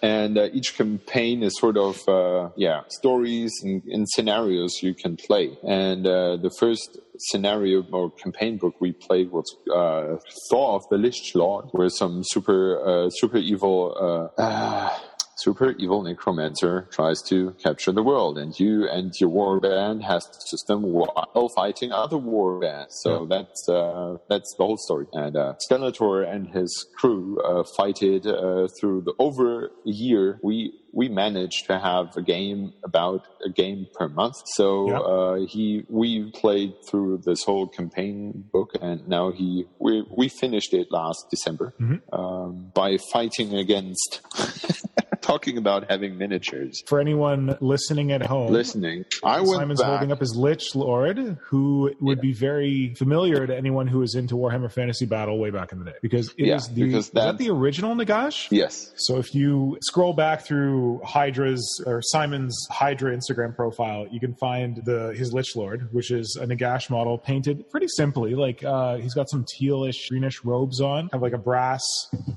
[0.03, 5.17] And uh, each campaign is sort of, uh, yeah, stories and, and, scenarios you can
[5.17, 5.57] play.
[5.67, 10.17] And uh, the first scenario or campaign book we played was uh,
[10.51, 14.99] Thaw of the Lich Lord, where some super, uh, super evil, uh,
[15.43, 20.25] super evil necromancer tries to capture the world, and you and your war band has
[20.25, 22.95] to system while fighting other war bands.
[23.03, 23.39] So yeah.
[23.39, 25.07] that's uh, that's the whole story.
[25.13, 30.39] And uh, Skeletor and his crew uh, fighted uh, through the over a year.
[30.43, 34.37] We we managed to have a game about a game per month.
[34.55, 34.99] So yeah.
[34.99, 40.75] uh, he we played through this whole campaign book, and now he we we finished
[40.75, 42.15] it last December mm-hmm.
[42.15, 44.21] um, by fighting against.
[45.31, 46.83] talking about having miniatures.
[46.87, 49.89] For anyone listening at home, listening, I Simon's back.
[49.89, 52.23] holding up his Lich Lord, who would yeah.
[52.23, 55.85] be very familiar to anyone who is into Warhammer Fantasy Battle way back in the
[55.85, 58.49] day, because it yeah, is the is that the original Nagash.
[58.51, 58.93] Yes.
[58.97, 64.83] So if you scroll back through Hydra's or Simon's Hydra Instagram profile, you can find
[64.85, 68.35] the his Lich Lord, which is a Nagash model painted pretty simply.
[68.35, 71.83] Like uh, he's got some tealish, greenish robes on, have like a brass,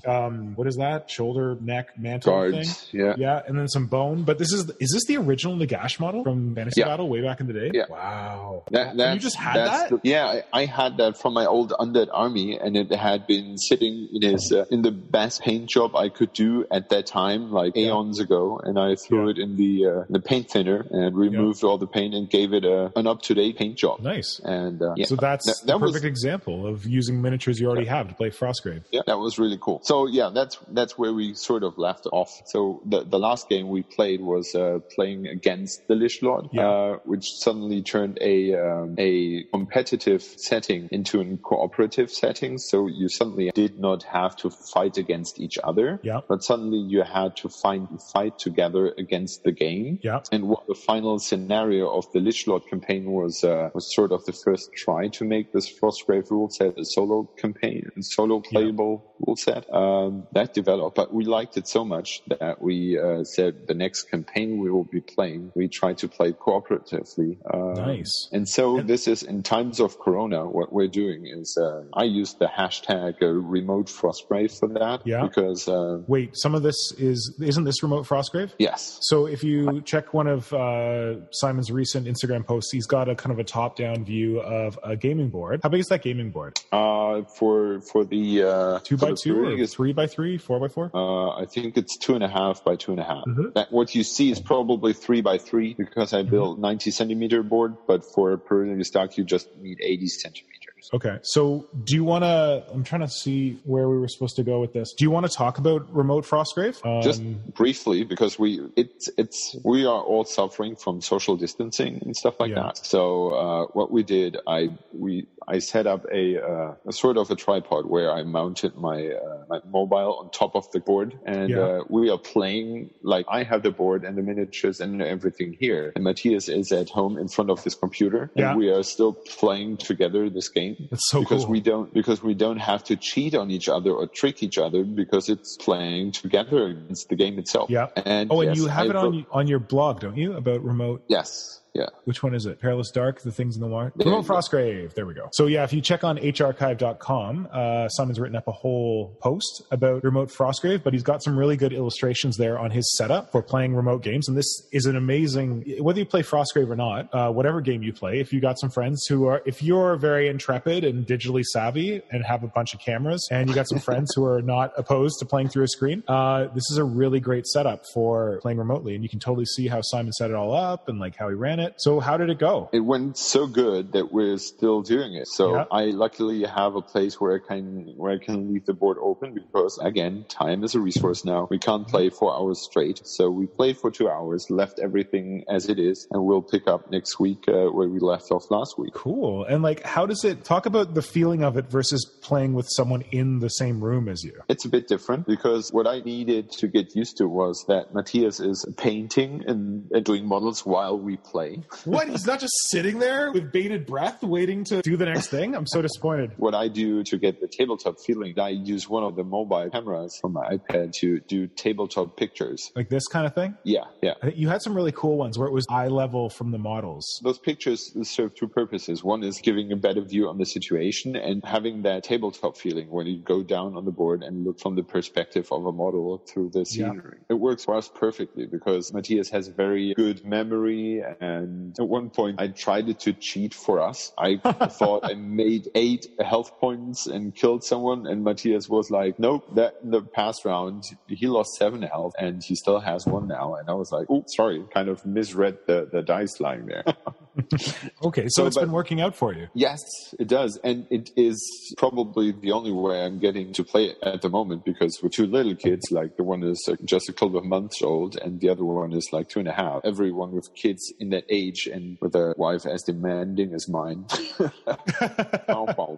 [0.05, 1.09] um, what is that?
[1.09, 2.55] Shoulder, neck, mantle Guards.
[2.55, 3.15] thing Yeah.
[3.17, 4.23] Yeah, and then some bone.
[4.23, 6.87] But this is is this the original Nagash model from Fantasy Yeah.
[6.87, 7.71] Battle way back in the day?
[7.73, 7.85] Yeah.
[7.89, 8.63] Wow.
[8.71, 9.89] That, you just had that?
[9.89, 13.57] the- yeah, I, I had that from my old undead army, and it had been
[13.57, 17.51] sitting in his uh, in the best paint job I could do at that time,
[17.51, 18.59] like aeons ago.
[18.63, 19.31] And I threw Yeah.
[19.31, 22.65] it in the uh, the paint thinner and removed all the paint and gave it
[22.65, 23.99] a, an up to date paint job.
[24.01, 24.39] Nice.
[24.43, 27.67] And uh, yeah, So that's that, the that was perfect example of using miniatures you
[27.67, 28.83] already have to play Frostgrave.
[28.91, 29.79] yeah, that was really cool.
[29.83, 32.41] So yeah, that's that's where we sort of left off.
[32.45, 36.69] So the the last game we played was uh, playing against the Lich Lord, Yeah.
[36.69, 42.57] uh, which suddenly turned a um, a competitive setting into a cooperative setting.
[42.57, 46.21] So you suddenly did not have to fight against each other, Yeah.
[46.27, 49.99] but suddenly you had to find fight together against the game.
[50.03, 50.21] Yeah.
[50.31, 54.25] And what the final scenario of the Lich Lord campaign was uh, was sort of
[54.25, 59.35] the first try to make this Frostgrave rule set a solo campaign, solo playable rule
[59.35, 59.63] set.
[59.73, 64.03] Um, that developed, but we liked it so much that we uh, said the next
[64.03, 67.37] campaign we will be playing, we try to play cooperatively.
[67.53, 68.29] Um, Nice.
[68.31, 70.45] And so this is in times of Corona.
[70.45, 75.01] What we're doing is uh, I use the hashtag uh, remote Frostgrave for that.
[75.05, 75.23] Yeah.
[75.23, 78.51] Because uh, Wait, some of this is isn't this remote Frostgrave?
[78.59, 83.15] yes, So if you check one of uh, Simon's recent Instagram posts, he's got a
[83.15, 85.61] kind of a top-down view of a gaming board.
[85.63, 86.59] How big is that gaming board?
[86.71, 90.67] Uh, for for the uh, Two by two brewing or three by three, four by
[90.67, 90.91] four?
[90.93, 93.25] uh, I think it's two and a half by two and a half.
[93.25, 93.53] Mhm.
[93.53, 96.27] That what you see is probably three by three because Mm-hmm.
[96.27, 100.49] I built 90 centimeter board, but for a Peruvian stock you just need 80 centimeters.
[100.93, 101.17] Okay.
[101.23, 102.63] So do you want to?
[102.71, 104.93] I'm trying to see where we were supposed to go with this.
[104.93, 106.83] Do you want to talk about remote Frostgrave?
[106.85, 107.21] Um, Just
[107.53, 112.49] briefly, because we it's it's we are all suffering from social distancing and stuff like
[112.51, 112.63] Yeah.
[112.63, 112.77] that.
[112.77, 117.29] So uh, what we did, I we I set up a, uh, a sort of
[117.29, 121.49] a tripod where I mounted my uh, my mobile on top of the board, and
[121.49, 121.59] Yeah.
[121.59, 125.91] uh, we are playing like I have the board and the miniatures and everything here,
[125.95, 128.51] and Matthias is at home in front of his computer, Yeah.
[128.51, 131.51] and we are still playing together this game That's so because cool.
[131.51, 134.83] we don't because we don't have to cheat on each other or trick each other
[134.83, 137.69] because it's playing together against the game itself.
[137.69, 137.87] Yeah.
[137.95, 140.33] And oh, and yes, you have I it wrote- on on your blog, don't you?
[140.33, 141.03] About remote.
[141.07, 141.59] Yes.
[141.73, 141.87] Yeah.
[142.03, 142.59] Which one is it?
[142.59, 143.91] Perilous Dark, The Things in the Water?
[143.95, 144.25] There Remote.
[144.25, 144.93] Frostgrave.
[144.93, 145.29] There we go.
[145.33, 150.03] So yeah, if you check on hrarchive.com, uh, Simon's written up a whole post about
[150.03, 153.73] remote Frostgrave, but he's got some really good illustrations there on his setup for playing
[153.73, 154.27] remote games.
[154.27, 157.91] And this is an amazing, whether you play Frostgrave or not, uh, whatever game you
[157.91, 162.03] play, if you got some friends who are, if you're very intrepid and digitally savvy
[162.11, 165.17] and have a bunch of cameras and you got some friends who are not opposed
[165.19, 168.93] to playing through a screen, uh, this is a really great setup for playing remotely.
[168.93, 171.35] And you can totally see how Simon set it all up and like how he
[171.35, 171.62] ran it.
[171.77, 172.69] So how did it go?
[172.73, 175.27] It went so good that we're still doing it.
[175.27, 175.65] So Yeah.
[175.71, 179.33] I luckily have a place where I can where I can leave the board open
[179.33, 181.47] because again, time is a resource now.
[181.49, 183.01] We can't play four hours straight.
[183.05, 186.91] So we played for two hours, left everything as it is, and we'll pick up
[186.91, 188.93] next week uh, where we left off last week.
[188.93, 189.45] Cool.
[189.45, 193.01] And like, how does it talk about the feeling of it versus playing with someone
[193.11, 194.33] in the same room as you?
[194.49, 198.39] It's a bit different because what I needed to get used to was that Matthias
[198.39, 201.52] is painting and, and doing models while we play.
[201.85, 202.09] What?
[202.09, 205.55] He's not just sitting there with bated breath waiting to do the next thing?
[205.55, 206.31] I'm so disappointed.
[206.37, 210.17] What I do to get the tabletop feeling, I use one of the mobile cameras
[210.21, 212.71] from my iPad to do tabletop pictures.
[212.75, 213.55] Like this kind of thing?
[213.63, 214.13] Yeah, yeah.
[214.23, 217.19] Uh, you had some really cool ones where it was eye level from the models.
[217.23, 219.03] Those pictures serve two purposes.
[219.03, 223.07] One is giving a better view on the situation and having that tabletop feeling when
[223.07, 226.49] you go down on the board and look from the perspective of a model through
[226.49, 226.63] the Yeah.
[226.91, 227.17] scenery.
[227.29, 231.03] It works for us perfectly because Matthias has very good memory.
[231.19, 231.42] And
[231.79, 234.11] at one point, I tried to cheat for us.
[234.17, 234.37] I
[234.69, 238.07] thought I made eight health points and killed someone.
[238.07, 242.43] And Matthias was like, nope, that in the past round, he lost seven health and
[242.43, 243.55] he still has one now.
[243.55, 246.83] And I was like, oh, sorry, kind of misread the, the dice lying there.
[248.03, 249.47] Okay, so, So, it's but- been working out for you.
[249.53, 249.79] Yes,
[250.19, 250.59] it does.
[250.63, 251.39] And it is
[251.77, 255.25] probably the only way I'm getting to play it at the moment because with two
[255.25, 258.63] little kids, like the one is just a couple of months old and the other
[258.65, 259.81] one is like two and a half.
[259.83, 264.05] Everyone with kids in that age and with a wife as demanding as mine.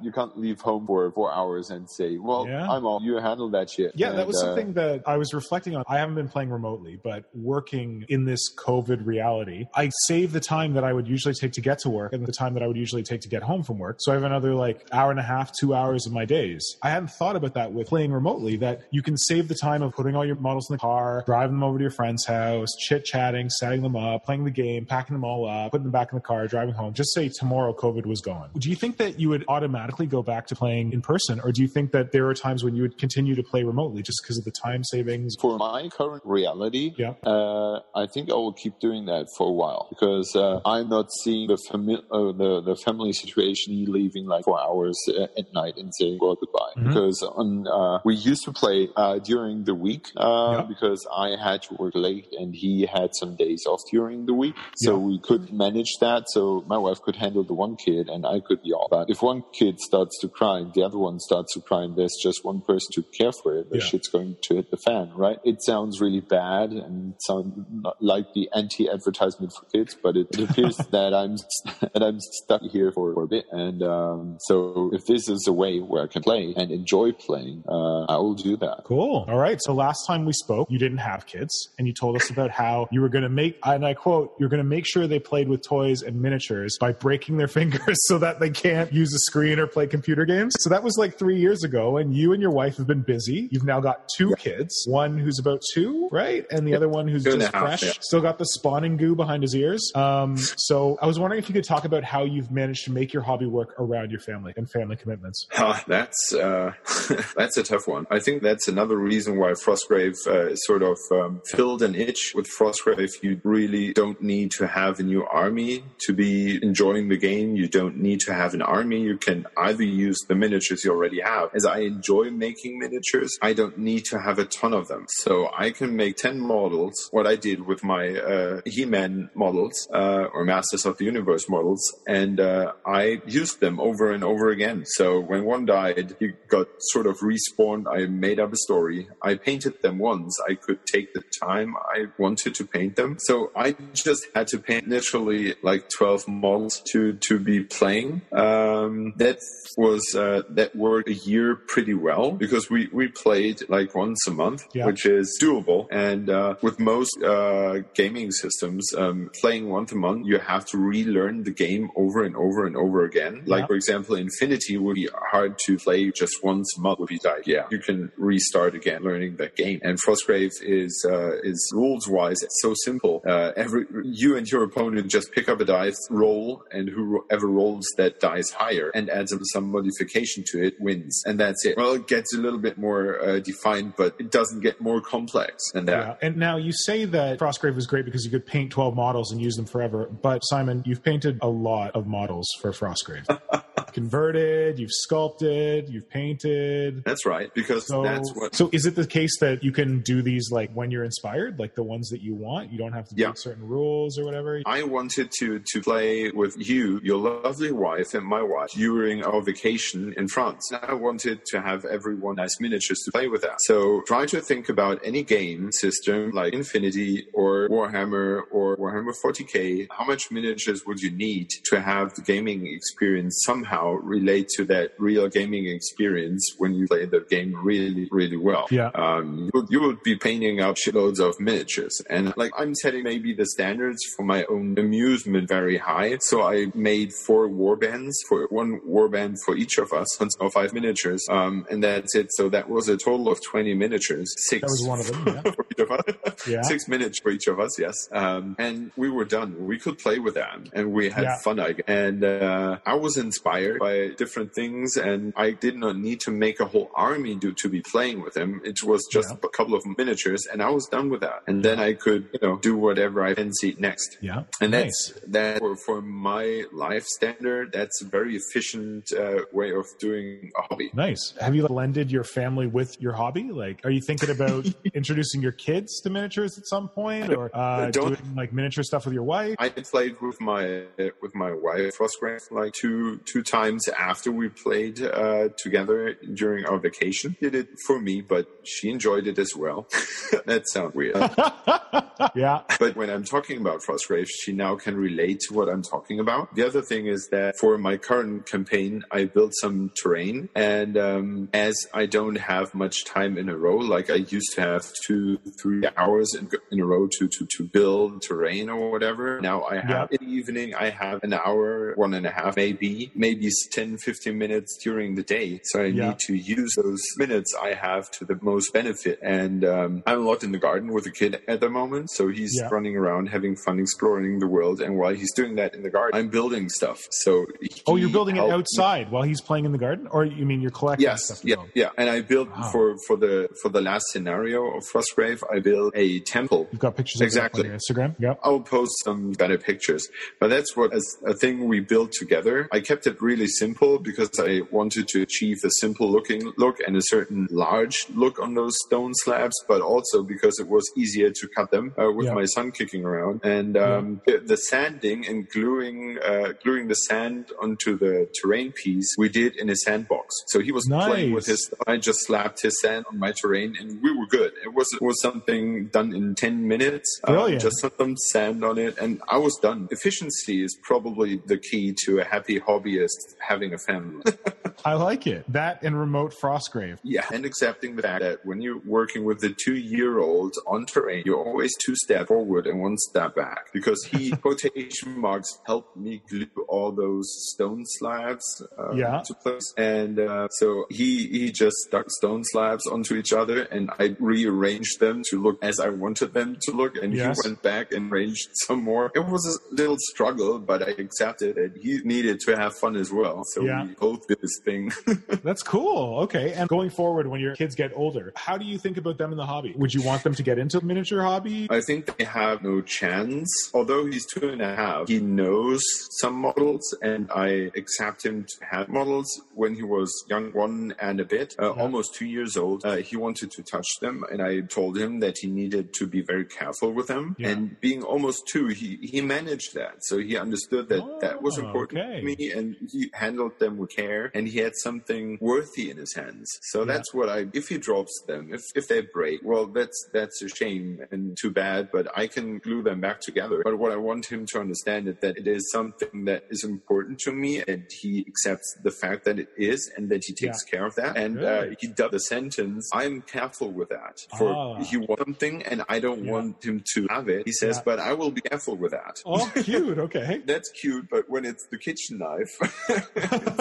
[0.02, 2.70] You can't leave home for four hours and say, well, Yeah.
[2.70, 3.94] I'm all, you handle that shit.
[3.96, 5.84] Yeah, that was uh, something that I was reflecting on.
[5.88, 10.74] I haven't been playing remotely, but working in this COVID reality, I save the time
[10.74, 12.68] that I would usually usually take to get to work and the time that I
[12.68, 13.98] would usually take to get home from work.
[14.00, 16.78] So I have another like hour and a half, two hours of my days.
[16.84, 19.94] I hadn't thought about that with playing remotely, that you can save the time of
[19.94, 23.06] putting all your models in the car, driving them over to your friend's house, chit
[23.06, 26.18] chatting, setting them up, playing the game, packing them all up, putting them back in
[26.18, 26.94] the car, driving home.
[26.94, 28.50] Just say tomorrow COVID was gone.
[28.58, 31.62] Do you think that you would automatically go back to playing in person, or do
[31.62, 34.38] you think that there are times when you would continue to play remotely just because
[34.38, 35.36] of the time savings?
[35.40, 37.14] For my current reality, yeah.
[37.24, 41.08] Uh, I think I will keep doing that for a while because uh, I'm not
[41.24, 45.78] seeing the, fami- uh, the the family situation leaving like four hours uh, at night
[45.78, 46.74] and saying well goodbye.
[46.78, 46.88] Mm-hmm.
[46.88, 50.66] Because on uh, we used to play uh, during the week yeah.
[50.68, 54.56] because I had to work late and he had some days off during the week,
[54.78, 54.98] so yeah.
[54.98, 56.24] we could manage that.
[56.28, 58.90] So my wife could handle the one kid and I could be off.
[58.90, 62.18] But if one kid starts to cry, the other one starts to cry, and there's
[62.22, 63.84] just one person to care for it, the yeah.
[63.84, 65.38] shit's going to hit the fan, right?
[65.44, 67.66] It sounds really bad and sounds
[68.00, 71.38] like the anti-advertisement for kids, but it, it appears that I'm
[71.94, 73.46] that I'm stuck here for, for a bit.
[73.52, 77.64] And um, so if this is a way where I can play and enjoy playing,
[77.68, 78.84] uh, I will do that.
[78.84, 79.26] Cool.
[79.28, 79.60] All right.
[79.62, 82.88] So last time we spoke, you didn't have kids, and you told us about how
[82.92, 85.48] you were going to make, and I quote, you're going to make sure they played
[85.48, 89.60] with toys and miniatures by breaking their fingers so that they can't use a screen
[89.60, 90.54] or play computer games.
[90.60, 93.50] So that was like three years ago, and you and your wife have been busy.
[93.52, 94.36] You've now got two yeah.
[94.36, 96.46] kids, one who's about two, right?
[96.52, 96.78] And the yeah.
[96.78, 97.92] other one who's just fresh, yeah.
[98.02, 99.92] still got the spawning goo behind his ears.
[99.96, 103.14] Um, so I was wondering if you could talk about how you've managed to make
[103.14, 105.48] your hobby work around your family and family commitments.
[105.58, 106.74] Uh, that's uh,
[107.36, 108.08] that's a tough one.
[108.10, 112.48] I think that's another reason why Frostgrave uh, sort of um, filled an itch with
[112.48, 113.00] Frostgrave.
[113.00, 117.56] If You really don't need to have a new army to be enjoying the game.
[117.56, 119.02] You don't need to have an army.
[119.02, 121.50] You can either use the miniatures you already have.
[121.54, 125.06] As I enjoy making miniatures, I don't need to have a ton of them.
[125.10, 130.26] So I can make 10 models, what I did with my uh, He-Man models uh,
[130.34, 134.86] or Masters of the Universe models, and uh, I used them over and over again.
[134.86, 137.86] So when one died, he got sort of respawned.
[137.88, 139.08] I made up a story.
[139.22, 140.40] I painted them once.
[140.50, 143.18] I could take the time I wanted to paint them.
[143.20, 148.22] So I just had to paint literally like 12 models to, to be playing.
[148.32, 149.40] Um, that
[149.78, 154.32] was, uh, that worked a year pretty well because we, we played like once a
[154.32, 154.86] month, yeah.
[154.86, 155.88] which is doable.
[155.92, 160.75] And, uh, with most, uh, gaming systems, um, playing once a month, you have to
[160.76, 163.44] relearn the game over and over and over again.
[163.46, 163.68] Like, yeah.
[163.68, 167.48] for example, Infinity would be hard to play just once a month would be like,
[167.48, 169.80] yeah, you can restart again learning that game.
[169.84, 173.22] And Frostgrave is, uh, is rules wise, it's so simple.
[173.26, 177.86] Uh, every, you and your opponent just pick up a dice, roll, and whoever rolls
[177.98, 181.24] that dice higher and adds some modification to it wins.
[181.26, 181.78] And that's it.
[181.78, 185.72] Well, it gets a little bit more uh, defined, but it doesn't get more complex
[185.74, 186.18] than that.
[186.22, 186.28] Yeah.
[186.28, 189.42] And now you say that Frostgrave was great because you could paint 12 models and
[189.42, 190.10] use them forever.
[190.10, 193.26] But Simon, you've painted a lot of models for Frostgrave.
[193.96, 197.02] converted, you've sculpted, you've painted.
[197.06, 198.54] That's right, because so, that's what.
[198.54, 201.76] So is it the case that you can do these like when you're inspired, like
[201.76, 202.74] the ones that you want?
[202.74, 203.32] You don't have to yeah.
[203.36, 204.62] certain rules or whatever.
[204.66, 209.42] I wanted to to play with you, your lovely wife, and my wife during our
[209.42, 210.70] vacation in France.
[210.74, 213.58] I wanted to have everyone nice miniatures to play with that.
[213.62, 219.88] So try to think about any game system like Infinity or Warhammer or Warhammer 40k.
[219.90, 224.92] How much miniatures would you need to have the gaming experience somehow relate to that
[224.98, 228.68] real gaming experience when you play the game really, really well.
[228.72, 228.92] Yeah.
[228.96, 232.02] Um, you, you would be painting out shitloads of miniatures.
[232.10, 236.18] And like I'm setting maybe the standards for my own amusement very high.
[236.20, 241.26] So I made four warbands for one warband for each of us, or five miniatures.
[241.30, 242.28] Um, and that's it.
[242.34, 244.34] So that was a total of 20 miniatures.
[244.50, 244.62] Six.
[244.62, 245.42] That was one of them.
[245.46, 245.52] Yeah.
[245.56, 246.48] for each of us.
[246.48, 246.62] yeah.
[246.62, 247.80] Six minutes for each of us.
[247.80, 247.96] Yes.
[248.12, 249.66] Um, and we were done.
[249.66, 251.38] We could play with that and we had yeah.
[251.44, 251.60] fun.
[251.88, 256.60] And, uh, I was inspired by different things, and I did not need to make
[256.60, 258.62] a whole army do, to be playing with him.
[258.64, 259.38] It was just yeah.
[259.44, 261.44] a couple of miniatures, and I was done with that.
[261.48, 264.18] And then I could, you know, do whatever I fancy next.
[264.22, 265.12] Yeah, and nice.
[265.14, 267.72] that's that for, for, my life standard.
[267.72, 270.92] That's a very efficient uh, way of doing a hobby.
[270.94, 271.34] Nice.
[271.42, 273.52] Have you blended your family with your hobby?
[273.52, 277.92] Like, are you thinking about introducing your kids to miniatures at some point, or uh,
[277.92, 279.56] doing like miniature stuff with your wife?
[279.60, 280.84] I played with my
[281.22, 286.66] with my wife Frostgrave like two two times times after we played uh, together during
[286.66, 287.36] our vacation.
[287.42, 289.88] Did it for me, but she enjoyed it as well.
[290.46, 291.16] that sounds weird.
[292.36, 292.62] yeah.
[292.80, 296.54] But when I'm talking about Frostgrave, she now can relate to what I'm talking about.
[296.56, 301.50] The other thing is that for my current campaign, I built some terrain, and um,
[301.54, 305.40] as I don't have much time in a row, like I used to have two,
[305.62, 309.40] three hours in, in a row to, to to build terrain or whatever.
[309.42, 313.12] Now I have in the evening, I have an hour, one and a half, maybe,
[313.16, 315.60] maybe 10, 15 minutes during the day.
[315.64, 319.20] So I need to use those minutes I have to the most benefit.
[319.22, 322.12] And um, I'm a lot in the garden with a kid at the moment.
[322.12, 322.70] So he's yeah.
[322.70, 324.82] running around having fun exploring the world.
[324.82, 327.08] And while he's doing that in the garden, I'm building stuff.
[327.12, 327.46] So
[327.88, 329.14] oh, you're building it outside me.
[329.14, 331.42] while he's playing in the garden, or you mean you're collecting yes, stuff?
[331.44, 331.90] Yeah, yeah.
[331.98, 332.70] And I built wow.
[332.72, 336.68] for for the for the last scenario of Frostgrave, I built a temple.
[336.72, 337.70] You've got pictures exactly.
[337.70, 338.16] on Instagram.
[338.20, 340.08] Yeah, I'll post some better pictures.
[340.40, 342.68] But that's what as a thing we built together.
[342.72, 346.96] I kept it really simple because I wanted to achieve a simple looking look and
[346.96, 351.48] a certain large look on those stone slabs, but also because it was easier to
[351.56, 352.34] cut them uh, with yeah.
[352.34, 353.42] my son kicking around.
[353.44, 354.38] And um, yeah.
[354.38, 359.56] the, the, sanding and gluing uh, gluing the sand onto the terrain piece we did
[359.58, 360.34] in a sandbox.
[360.48, 361.08] So he was nice.
[361.08, 361.74] playing with his.
[361.86, 364.54] I just slapped his sand on my terrain, and we were good.
[364.64, 367.20] It was it was something done in ten minutes.
[367.26, 369.88] Um, just some sand on it, and I was done.
[369.92, 374.24] Efficiency is probably the key to a happy hobbyist having a family.
[374.86, 375.46] I like it.
[375.52, 377.00] That and remote Frostgrave.
[377.04, 381.44] Yeah, and accepting the fact that when you're working with the two-year-old on terrain, you're
[381.44, 386.48] always two steps forward and one step back because he quotation marks helped me glue
[386.68, 389.22] all those stone slabs uh, yeah.
[389.26, 393.90] to place, and uh, so he he just stuck stone slabs onto each other, and
[394.00, 397.38] I rearranged them to look as I wanted them to look, and yes.
[397.42, 399.12] he went back and arranged some more.
[399.16, 401.74] It was a little struggle, but I accepted it.
[401.82, 403.84] He needed to have fun as well, so yeah.
[403.84, 404.92] we both did this thing.
[405.44, 406.20] That's cool.
[406.20, 409.32] Okay, and going forward, when your kids get older, how do you think about them
[409.32, 409.74] in the hobby?
[409.78, 411.68] Would you want them to get into the miniature hobby?
[411.70, 413.50] I think they have no chance.
[413.74, 415.84] Although he's two and a half, he knows
[416.20, 419.42] some models, and I accept him to have models.
[419.54, 421.82] When he was young, one and a bit, uh, yeah.
[421.82, 425.38] almost two years old, uh, he wanted to touch them, and I told him that
[425.40, 427.36] he needed to be very careful with them.
[427.38, 427.50] Yeah.
[427.50, 429.96] And being almost two, he, he managed that.
[430.02, 432.20] So he understood that oh, that was oh, important okay.
[432.20, 436.16] to me and he handled them with care and he had something worthy in his
[436.16, 436.50] hands.
[436.64, 436.86] So yeah.
[436.86, 440.50] that's what I, if he drops them, if, if they break, well, that's, that's a
[440.50, 443.62] shame and too bad, but I can glue them back together.
[443.64, 447.20] But what I want him to understand is that it is something that is important
[447.20, 450.78] to me and he accepts the fact that it is and that he takes yeah.
[450.78, 451.18] care of that.
[451.18, 451.70] And uh, really?
[451.72, 454.20] uh, he does the sentence, I'm careful with that.
[454.38, 454.84] For oh.
[454.84, 456.32] he wants something and I don't yeah.
[456.32, 457.44] want him to have it.
[457.46, 459.22] He says, but I will be careful with that.
[459.26, 459.98] Oh, cute.
[459.98, 460.42] Okay.
[460.46, 462.58] That's cute, but when it's the kitchen knife,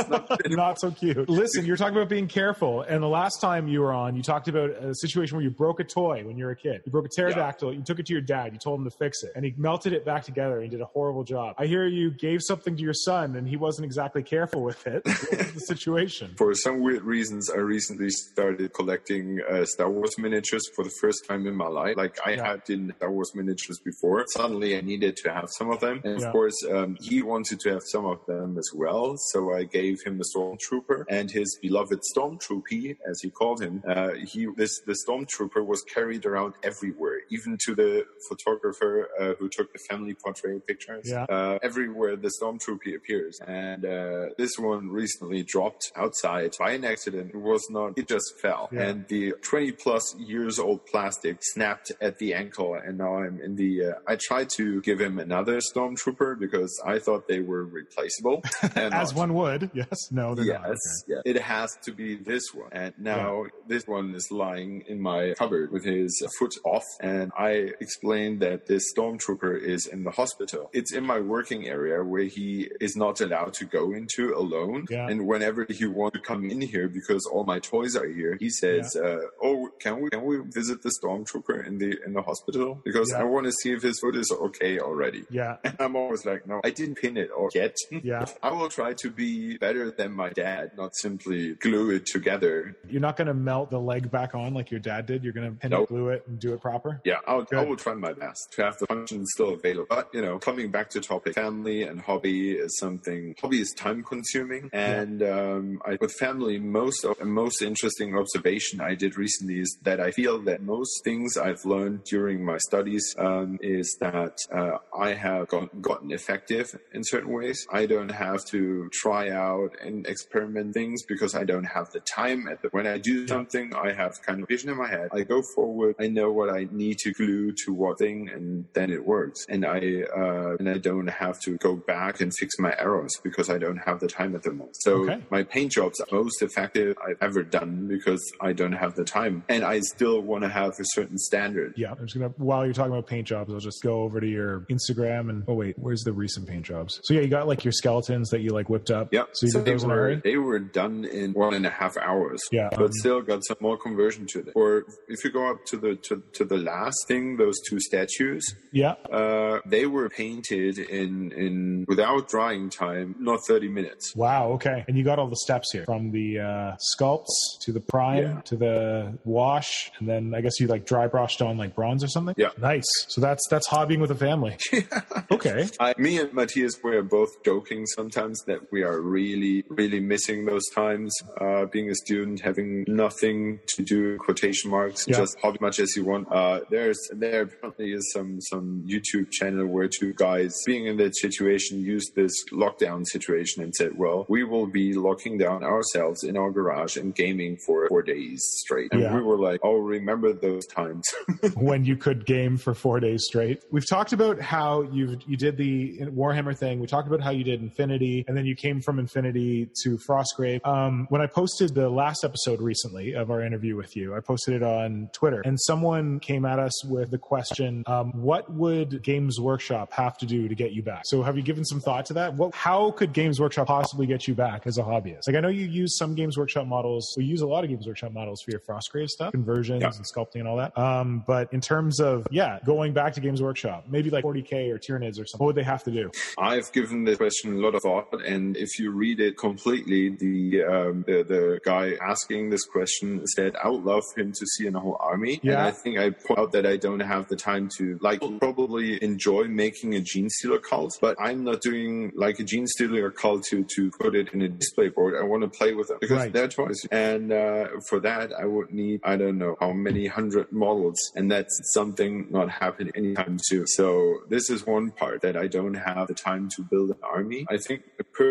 [0.08, 1.28] not, not, so cute.
[1.28, 2.82] Listen, you're talking about being careful.
[2.82, 5.80] And the last time you were on, you talked about a situation where you broke
[5.80, 6.82] a toy when you were a kid.
[6.84, 7.72] You broke a pterodactyl.
[7.72, 7.78] Yeah.
[7.78, 8.52] You took it to your dad.
[8.52, 9.32] You told him to fix it.
[9.34, 11.54] And he melted it back together and he did a horrible job.
[11.58, 15.04] I hear you gave something to your son and he wasn't exactly careful with it.
[15.04, 16.34] the situation?
[16.38, 21.26] For some weird reasons, I recently started collecting uh, Star Wars miniatures for the first
[21.26, 21.96] time in my life.
[21.96, 22.46] Like I yeah.
[22.46, 24.24] had in Star Wars miniatures before.
[24.28, 26.00] Suddenly I needed to have some of them.
[26.04, 26.26] And yeah.
[26.26, 29.16] of course, um, he wanted to have some of them as well.
[29.32, 33.82] So I gave him the Stormtrooper and his beloved Stormtroopy, as he called him.
[33.86, 39.48] Uh, he, this, the Stormtrooper was carried around everywhere, even to the photographer uh, who
[39.48, 41.08] took the family portrait pictures.
[41.08, 41.24] Yeah.
[41.24, 43.40] Uh, everywhere the Stormtroopy appears.
[43.46, 47.30] And uh, this one recently dropped outside by an accident.
[47.34, 48.68] It was not, it just fell.
[48.72, 48.88] Yeah.
[48.88, 52.74] And the 20 plus years old plastic snapped at the ankle.
[52.74, 56.98] And now I'm in the, uh, I tried to give him another stormtrooper because I
[56.98, 58.42] thought they were replaceable.
[58.74, 59.70] As one would.
[59.74, 60.10] Yes.
[60.10, 60.70] No, they're yes, not.
[60.70, 60.78] Okay.
[61.08, 61.22] Yeah.
[61.24, 62.68] It has to be this one.
[62.72, 63.50] And now yeah.
[63.66, 66.84] this one is lying in my cupboard with his foot off.
[67.00, 70.70] And I explained that this stormtrooper is in the hospital.
[70.72, 74.86] It's in my working area where he is not allowed to go into alone.
[74.90, 75.08] Yeah.
[75.08, 78.50] And whenever he wants to come in here because all my toys are here, he
[78.50, 82.80] says, uh, "Oh, can we can we visit the stormtrooper in the in the hospital
[82.84, 85.56] because I want to see if his foot is okay already." Yeah.
[85.64, 88.26] And I'm always like, "No, I didn't pin it or yet." Yeah.
[88.42, 92.76] I will try to be better than my dad, not simply glue it together.
[92.88, 95.24] You're not going to melt the leg back on like your dad did.
[95.24, 95.84] You're going to pin nope.
[95.84, 97.00] it, glue it, and do it proper.
[97.04, 99.86] Yeah, I'll, I will try my best to have the function still available.
[99.88, 104.02] But, you know, coming back to topic, family and hobby is something, hobby is time
[104.02, 104.70] consuming.
[104.72, 105.28] And yeah.
[105.28, 110.10] um, I, with family, most of, most interesting observation I did recently is that I
[110.10, 115.48] feel that most things I've learned during my studies um, is that uh, I have
[115.48, 117.66] got, gotten effective in certain ways.
[117.72, 122.48] I don't have to try out and experiment things because I don't have the time.
[122.48, 125.08] At the, when I do something, I have kind of vision in my head.
[125.12, 125.96] I go forward.
[125.98, 129.44] I know what I need to glue to what thing, and then it works.
[129.48, 133.50] And I uh, and I don't have to go back and fix my errors because
[133.50, 134.76] I don't have the time at the moment.
[134.80, 135.22] So okay.
[135.30, 139.44] my paint jobs are most effective I've ever done because I don't have the time,
[139.48, 141.74] and I still want to have a certain standard.
[141.76, 144.26] Yeah, I'm just gonna while you're talking about paint jobs, I'll just go over to
[144.26, 147.00] your Instagram and oh wait, where's the recent paint jobs?
[147.04, 149.08] So yeah, you got like your skeletons that you like whipped up.
[149.12, 152.40] Yeah, so you so they were, They were done in one and a half hours.
[152.50, 154.48] Yeah, but um, still got some more conversion to it.
[154.54, 158.44] Or if you go up to the to, to the last thing, those two statues.
[158.72, 164.14] Yeah, uh, they were painted in in without drying time, not 30 minutes.
[164.16, 164.52] Wow.
[164.56, 168.22] Okay, and you got all the steps here from the uh, sculpts to the prime
[168.22, 168.40] yeah.
[168.42, 172.08] to the wash, and then I guess you like dry brushed on like bronze or
[172.08, 172.34] something.
[172.36, 172.90] Yeah, nice.
[173.08, 174.56] So that's that's hobbying with a family.
[175.30, 175.68] okay.
[175.78, 180.66] I, me and Matthias were both joking sometimes that we are really really missing those
[180.74, 181.12] times.
[181.40, 185.16] Uh, being a student, having nothing to do, quotation marks, yeah.
[185.16, 186.30] just hobby much as you want.
[186.30, 191.16] Uh, there's there apparently is some some YouTube channel where two guys being in that
[191.16, 196.36] situation used this lockdown situation and said, well, we will be locking down ourselves in
[196.36, 198.92] our garage and gaming for four days straight.
[198.92, 199.14] And yeah.
[199.14, 201.04] we were like, oh, remember those times
[201.54, 203.62] when you could game for four days straight.
[203.70, 206.80] We've talked about how you you did the Warhammer thing.
[206.80, 210.66] We talked about how you did Infinity, and then you came from Infinity to Frostgrave.
[210.66, 214.54] Um, when I posted the last episode recently of our interview with you, I posted
[214.54, 219.40] it on Twitter, and someone came at us with the question, um, "What would Games
[219.40, 222.14] Workshop have to do to get you back?" So, have you given some thought to
[222.14, 222.34] that?
[222.34, 225.26] What, how could Games Workshop possibly get you back as a hobbyist?
[225.26, 227.14] Like, I know you use some Games Workshop models.
[227.16, 229.90] We use a lot of Games Workshop models for your Frostgrave stuff, conversions yeah.
[229.94, 230.76] and sculpting and all that.
[230.78, 234.78] Um, but in terms of yeah, going back to Games Workshop, maybe like 40k or
[234.78, 236.10] Tyranids or something, what would they have to do?
[236.38, 240.64] I've given this question a lot of thought, and if you read it completely, the
[240.64, 244.72] um, the, the guy asking this question said, "I would love him to see a
[244.72, 245.52] whole army." Yeah.
[245.52, 249.02] And I think I point out that I don't have the time to like probably
[249.02, 253.90] enjoy making a Genestealer cult, but I'm not doing like a Genestealer cult to to
[254.00, 255.14] put it in a display board.
[255.20, 256.32] I want to play with them because right.
[256.32, 260.52] they're toys, and uh, for that I would need I don't know how many hundred
[260.52, 263.66] models, and that's something not happening anytime soon.
[263.66, 267.46] So this is one part that I don't have the time to build an army.
[267.48, 267.82] I think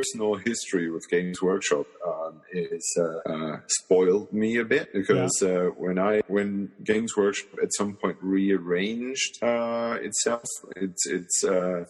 [0.03, 5.49] personal history with Games Workshop um, is uh, uh, spoiled me a bit because yeah.
[5.49, 10.43] Uh, when I when Games Workshop at some point rearranged uh, itself,
[10.75, 11.85] it's it's uh,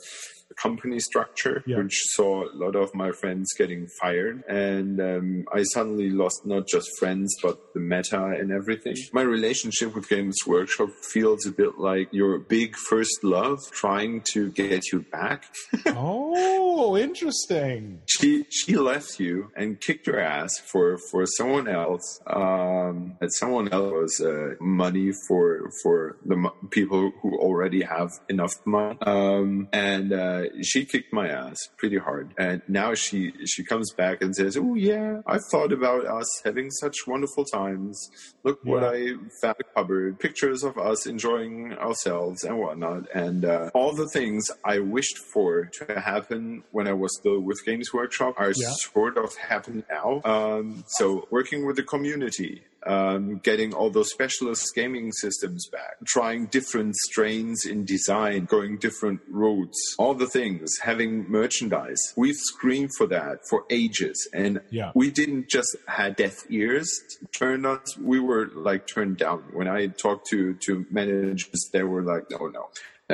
[0.54, 1.78] company structure, yeah.
[1.78, 4.44] which saw a lot of my friends getting fired.
[4.48, 8.96] And um, I suddenly lost not just friends, but the meta and everything.
[9.12, 14.52] My relationship with Games Workshop feels a bit like your big first love trying to
[14.52, 15.46] get you back.
[15.88, 18.02] oh, interesting.
[18.08, 22.22] She she left you and kicked your ass for for someone else.
[22.28, 28.54] Um, and someone else was uh, money for for the people who already have enough
[28.66, 28.98] money.
[29.02, 34.22] Um, and uh, she kicked my ass pretty hard, and now she she comes back
[34.22, 38.10] and says, "Oh yeah, I thought about us having such wonderful times.
[38.44, 38.72] Look yeah.
[38.72, 44.10] what I found cupboard, pictures of us enjoying ourselves and whatnot, and uh, all the
[44.10, 48.72] things I wished for to happen when I was still with Games Workshop are yeah.
[48.72, 50.22] sort of happening now.
[50.26, 56.48] Um, so working with the community, um, getting all those specialist gaming systems back, trying
[56.48, 62.02] different strains in design, going different routes, all the things, having merchandise.
[62.16, 64.92] We've screamed for that for ages, and yeah.
[64.96, 66.90] we didn't just have deaf ears
[67.34, 67.98] turned us.
[67.98, 69.44] We were like turned down.
[69.54, 72.70] When I talked to to managers, they were like, "No, no,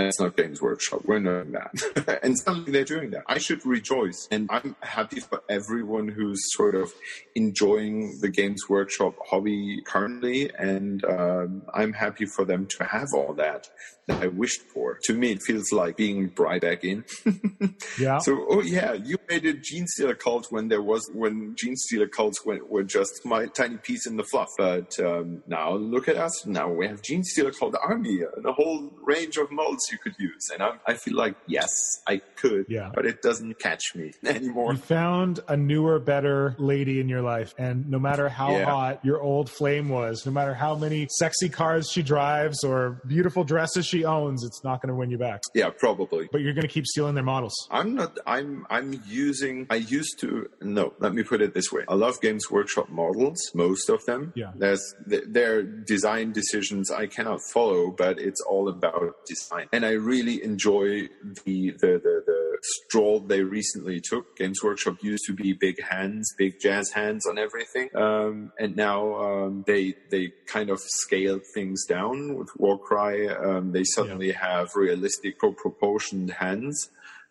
[0.08, 1.02] it's not Games Workshop.
[1.06, 2.20] We're doing that.
[2.24, 3.24] and suddenly they're doing that.
[3.28, 4.28] I should rejoice.
[4.32, 6.94] And I'm happy for everyone who's sort of
[7.36, 10.52] enjoying the Games Workshop hobby currently.
[10.58, 13.70] And um, I'm happy for them to have all that
[14.10, 15.00] that I wished for.
[15.04, 17.06] To me, it feels like being brought back in.
[18.00, 18.18] yeah.
[18.20, 22.60] So, oh yeah, you made a Genestealer cult when there was, when Genestealer cults were,
[22.66, 24.50] were just my tiny piece in the fluff.
[24.58, 26.46] But um, now look at us.
[26.46, 30.50] Now we have Genestealer cult army and a whole range of molds you could use.
[30.52, 31.70] And I, I feel like, yes,
[32.08, 32.92] I could, yeah.
[32.94, 34.74] but it doesn't catch me anymore.
[34.74, 37.54] You found a newer, better lady in your life.
[37.58, 38.66] And no matter how yeah.
[38.66, 43.44] hot your old flame was, no matter how many sexy cars she drives or beautiful
[43.44, 45.42] dresses she owns, it's not going to win you back.
[45.54, 46.30] Yeah, probably.
[46.32, 47.54] But you're going to keep stealing their models.
[47.72, 51.84] I'm not, I'm, I'm using, I used to, no, let me put it this way.
[51.88, 54.34] I love Games Workshop models, most of them.
[54.36, 54.52] Yeah.
[54.56, 59.68] There's, their design decisions I cannot follow, but it's all about design.
[59.72, 61.10] And I really enjoy
[61.46, 64.36] the, the, the, the stroll they recently took.
[64.36, 67.90] Games Workshop used to be big hands, big jazz hands on everything.
[67.96, 73.30] Um, and now, um, they, they kind of scale things down with Warcry.
[73.30, 74.40] Um, they suddenly yeah.
[74.40, 76.90] have realistic proportioned hands.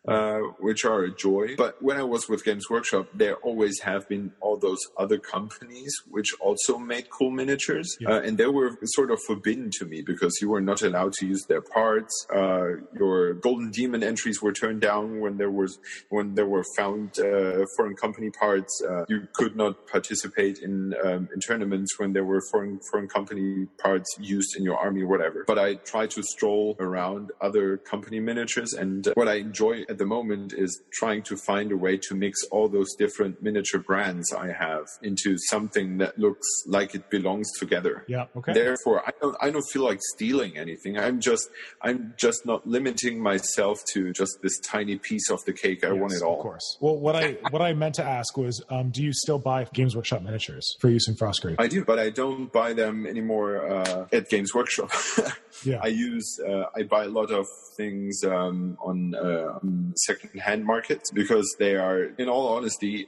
[0.09, 1.55] Uh, which are a joy.
[1.57, 5.93] But when I was with Games Workshop, there always have been all those other companies
[6.09, 8.13] which also made cool miniatures, yeah.
[8.13, 11.27] uh, and they were sort of forbidden to me because you were not allowed to
[11.27, 12.27] use their parts.
[12.35, 15.79] Uh, your Golden Demon entries were turned down when there was
[16.09, 18.83] when there were found uh, foreign company parts.
[18.89, 23.67] Uh, you could not participate in um, in tournaments when there were foreign foreign company
[23.79, 25.45] parts used in your army, whatever.
[25.47, 30.07] But I try to stroll around other company miniatures, and what I enjoy at the
[30.07, 34.53] moment is trying to find a way to mix all those different miniature brands I
[34.53, 38.05] have into something that looks like it belongs together.
[38.09, 38.27] Yeah.
[38.37, 38.53] Okay.
[38.53, 40.99] Therefore, I don't I don't feel like stealing anything.
[40.99, 41.49] I'm just
[41.83, 45.85] I'm just not limiting myself to just this tiny piece of the cake.
[45.85, 46.37] I yes, want it all.
[46.37, 46.79] Of course.
[46.81, 49.95] Well, what I what I meant to ask was, um, do you still buy Games
[49.97, 51.57] Workshop miniatures for use in Frostgrave?
[51.59, 54.91] I do, but I don't buy them anymore uh, at Games Workshop.
[55.65, 55.81] yeah.
[55.83, 57.47] I use uh, I buy a lot of
[57.77, 63.07] things um, on, uh, on second-hand markets because they are, in all honesty,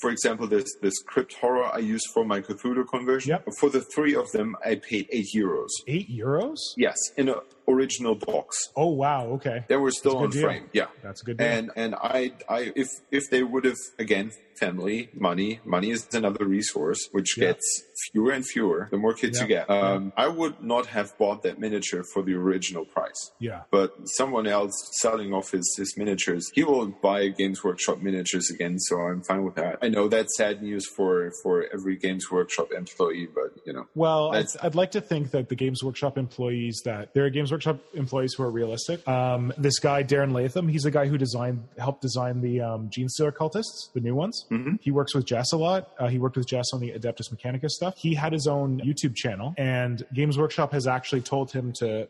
[0.00, 3.30] for example, this this crypt horror I use for my Cthulhu conversion.
[3.30, 3.48] Yep.
[3.58, 5.68] For the three of them, I paid eight euros.
[5.86, 6.58] Eight euros?
[6.76, 7.36] Yes, in an
[7.68, 8.70] original box.
[8.76, 9.26] Oh wow!
[9.36, 10.42] Okay, they were still on deal.
[10.42, 10.68] frame.
[10.72, 11.36] Yeah, that's a good.
[11.38, 11.46] Deal.
[11.46, 16.44] And and I I if if they would have again family money money is another
[16.44, 17.46] resource which yeah.
[17.46, 17.66] gets
[18.12, 19.42] fewer and fewer the more kids yeah.
[19.42, 19.70] you get.
[19.70, 20.24] Um, yeah.
[20.24, 23.32] I would not have bought that miniature for the original price.
[23.38, 28.50] Yeah, but someone else selling off his his miniatures, he will buy Games Workshop miniatures
[28.50, 28.78] again.
[28.78, 29.78] So I'm fine with that.
[29.82, 33.86] I know that's sad news for for every Games Workshop employee, but you know.
[33.94, 37.52] Well, I'd, I'd like to think that the Games Workshop employees that there are Games
[37.52, 39.06] Workshop employees who are realistic.
[39.06, 43.32] Um, this guy Darren Latham, he's the guy who designed helped design the um, Genestealer
[43.32, 44.46] cultists, the new ones.
[44.50, 44.76] Mm-hmm.
[44.80, 45.90] He works with Jess a lot.
[45.98, 47.94] Uh, he worked with Jess on the Adeptus Mechanica stuff.
[47.96, 52.08] He had his own YouTube channel, and Games Workshop has actually told him to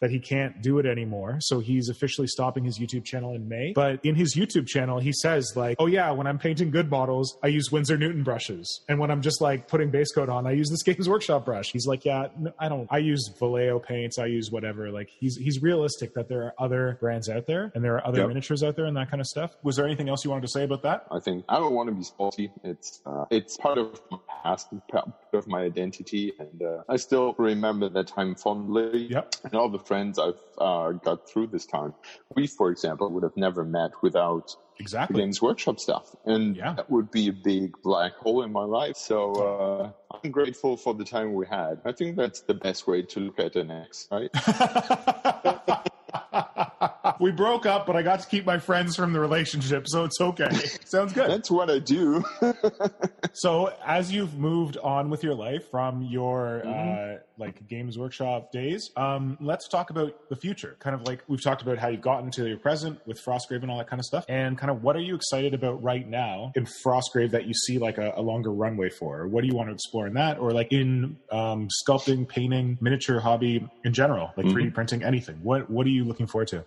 [0.00, 1.38] that he can't do it anymore.
[1.40, 3.72] So he's officially stopping his YouTube channel in May.
[3.74, 7.38] But in his YouTube channel, he says like, "Oh yeah, when I'm painting good models,
[7.42, 10.52] I use Winsor Newton brushes, and when I'm just like putting base coat on, I
[10.52, 12.88] use this Games Workshop brush." He's like, "Yeah, no, I don't.
[12.90, 14.18] I use Vallejo paints.
[14.18, 17.84] I use whatever." Like he's he's realistic that there are other brands out there and
[17.84, 18.28] there are other yep.
[18.28, 19.56] miniatures out there and that kind of stuff.
[19.62, 21.06] Was there anything else you wanted to say about that?
[21.10, 22.50] I think I don't want to be salty.
[22.64, 27.34] It's uh, it's part of my past, part of my identity, and uh, I still
[27.38, 29.08] remember that time fondly.
[29.10, 29.34] Yep.
[29.44, 31.92] And all the friends I've uh, got through this time.
[32.36, 36.74] We, for example, would have never met without exactly Games Workshop stuff, and yeah.
[36.74, 38.96] that would be a big black hole in my life.
[38.96, 39.90] So uh,
[40.22, 41.80] I'm grateful for the time we had.
[41.84, 44.30] I think that's the best way to look at an ex, right?
[47.20, 50.20] we broke up, but I got to keep my friends from the relationship, so it's
[50.20, 50.50] okay.
[50.84, 51.28] Sounds good.
[51.28, 52.22] That's what I do.
[53.32, 57.16] so, as you've moved on with your life from your mm-hmm.
[57.16, 60.76] uh, like Games Workshop days, um, let's talk about the future.
[60.78, 63.70] Kind of like we've talked about how you've gotten to your present with Frostgrave and
[63.70, 66.52] all that kind of stuff, and kind of what are you excited about right now
[66.54, 69.20] in Frostgrave that you see like a, a longer runway for?
[69.20, 72.78] Or what do you want to explore in that, or like in um, sculpting, painting,
[72.80, 74.56] miniature hobby in general, like mm-hmm.
[74.56, 75.36] 3D printing, anything?
[75.42, 76.64] What What are you looking forward to?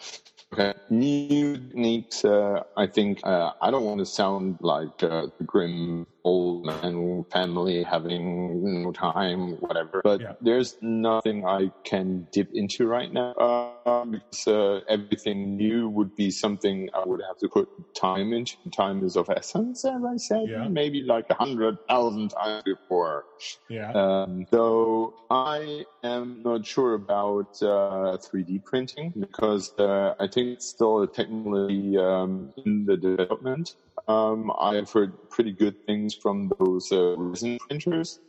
[0.53, 0.73] Okay.
[0.89, 6.05] New techniques, uh, I think, uh, I don't want to sound like uh, the grim
[6.23, 10.01] old man family having no time, whatever.
[10.03, 10.33] But yeah.
[10.41, 13.72] there's nothing I can dip into right now uh,
[14.09, 18.55] because uh, everything new would be something I would have to put time into.
[18.71, 20.67] Time is of essence, as I said, yeah.
[20.67, 23.25] maybe like a hundred thousand times before.
[23.69, 23.91] Yeah.
[23.91, 30.67] Um, so I am not sure about uh, 3D printing because uh, I think it's
[30.67, 33.75] still a technology um, in the development.
[34.07, 38.19] Um, I've heard pretty good things from those uh, resin printers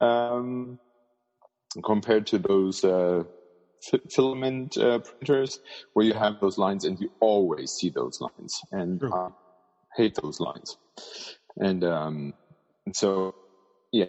[0.00, 0.78] um,
[1.84, 3.24] compared to those uh,
[4.10, 5.60] filament uh, printers,
[5.92, 9.28] where you have those lines and you always see those lines, and I
[9.96, 10.76] hate those lines.
[11.56, 12.34] And, um,
[12.84, 13.34] and so,
[13.92, 14.06] yeah,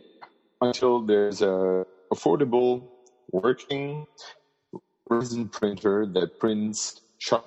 [0.61, 2.87] until there's a affordable,
[3.31, 4.05] working
[5.09, 7.45] resin printer that prints sharp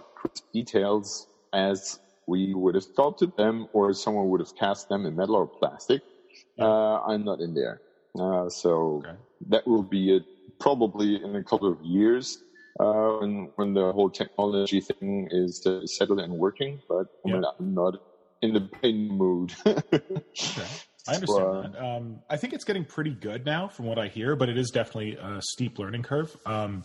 [0.52, 5.36] details as we would have sculpted them or someone would have cast them in metal
[5.36, 6.02] or plastic.
[6.58, 7.80] Uh, I'm not in there.
[8.18, 9.16] Uh, so okay.
[9.48, 10.24] that will be it
[10.60, 12.38] probably in a couple of years
[12.78, 17.40] uh, when, when the whole technology thing is uh, settled and working, but yeah.
[17.58, 18.00] I'm not
[18.42, 19.52] in the pain mood.
[19.66, 20.00] okay.
[21.08, 21.82] I understand that.
[21.82, 24.70] Um, I think it's getting pretty good now from what I hear, but it is
[24.70, 26.36] definitely a steep learning curve.
[26.46, 26.84] Um,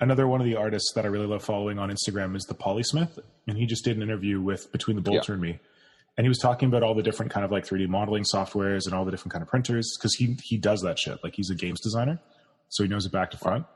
[0.00, 3.18] another one of the artists that I really love following on Instagram is the Polysmith,
[3.46, 5.34] and he just did an interview with Between the Bolter yeah.
[5.34, 5.58] and Me,
[6.16, 8.94] and he was talking about all the different kind of like 3D modeling softwares and
[8.94, 11.18] all the different kind of printers because he he does that shit.
[11.22, 12.20] Like he's a games designer,
[12.68, 13.66] so he knows it back to front.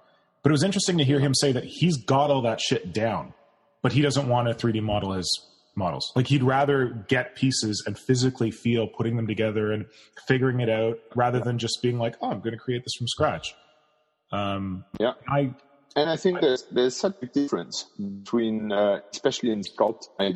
[0.42, 3.32] But it was interesting to hear him say that he's got all that shit down,
[3.82, 5.28] but he doesn't want to 3D model his
[5.76, 6.12] models.
[6.14, 9.86] Like he'd rather get pieces and physically feel putting them together and
[10.26, 13.08] figuring it out rather than just being like, oh, I'm going to create this from
[13.08, 13.54] scratch.
[14.32, 15.12] Um, yeah.
[15.28, 15.54] I
[15.94, 20.04] and I think there's there's such a difference between, uh, especially in sculpt.
[20.18, 20.34] I,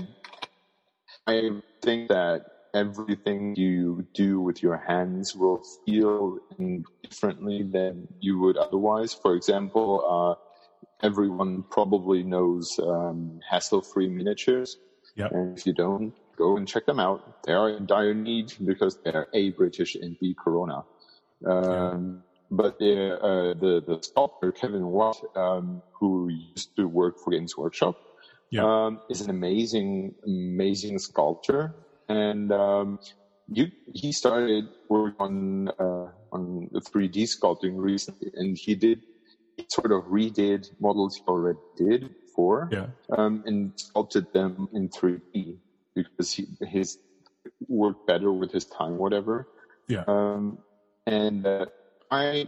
[1.26, 1.50] I
[1.82, 2.44] think that
[2.75, 6.39] everything you do with your hands will feel
[7.03, 9.14] differently than you would otherwise.
[9.14, 14.79] For example, uh, everyone probably knows um, Hasslefree Miniatures.
[15.17, 15.33] Yep.
[15.33, 17.45] And if you don't, go and check them out.
[17.45, 20.85] They are in dire need because they're A, British and B, Corona.
[21.45, 27.31] Um, but the, uh, the, the sculptor, Kevin Watt, um, who used to work for
[27.31, 27.97] Games Workshop,
[28.51, 28.62] yeah.
[28.64, 31.75] um, is an amazing, amazing sculptor.
[32.09, 32.98] And, um,
[33.48, 39.02] you, he started work on, uh, on 3D sculpting recently and he did,
[39.57, 42.86] he sort of redid models he already did before, yeah.
[43.16, 45.57] um, and sculpted them in 3D
[45.94, 46.98] because he, his
[47.68, 49.48] worked better with his time, whatever.
[49.88, 50.04] Yeah.
[50.07, 50.59] Um,
[51.07, 51.66] and, uh,
[52.11, 52.46] I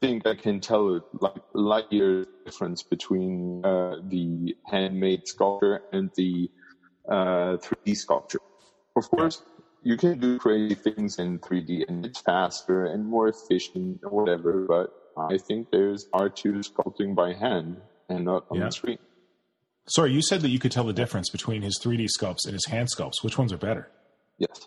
[0.00, 6.10] think I can tell a like light year difference between uh, the handmade sculpture and
[6.16, 6.50] the
[7.08, 8.40] uh, 3D sculpture.
[8.96, 9.42] Of course,
[9.82, 14.64] you can do crazy things in 3D and it's faster and more efficient or whatever,
[14.66, 18.66] but I think there's art to sculpting by hand and not on yeah.
[18.66, 18.98] the screen.
[19.86, 22.66] Sorry, you said that you could tell the difference between his 3D sculpts and his
[22.66, 23.22] hand sculpts.
[23.22, 23.90] Which ones are better?
[24.38, 24.66] Yes.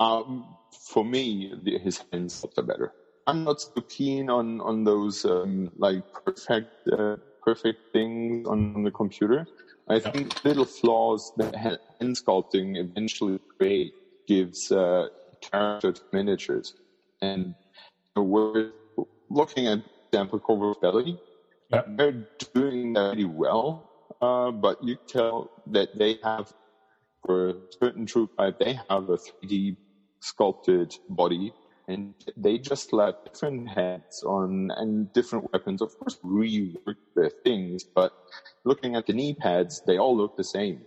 [0.00, 0.56] Um,
[0.90, 2.92] for me, the, his hand sculpts are better.
[3.26, 8.90] I'm not so keen on on those um, like perfect uh, perfect things on, the
[8.90, 9.46] computer.
[9.88, 11.78] I think little flaws that hand
[12.16, 13.92] sculpting eventually create
[14.26, 15.08] gives uh,
[15.40, 16.74] character to miniatures.
[17.20, 17.54] And
[18.16, 18.70] we're
[19.28, 21.18] looking at example Corvus Belli.
[21.70, 21.86] Yep.
[21.96, 26.52] They're doing that really well, uh, but you tell that they have,
[27.24, 29.76] for a certain troop type, they have a 3D
[30.20, 31.52] sculpted body
[31.88, 35.82] and they just slap different heads on and different weapons.
[35.82, 38.12] Of course, rework their things, but
[38.64, 40.82] looking at the knee pads, they all look the same,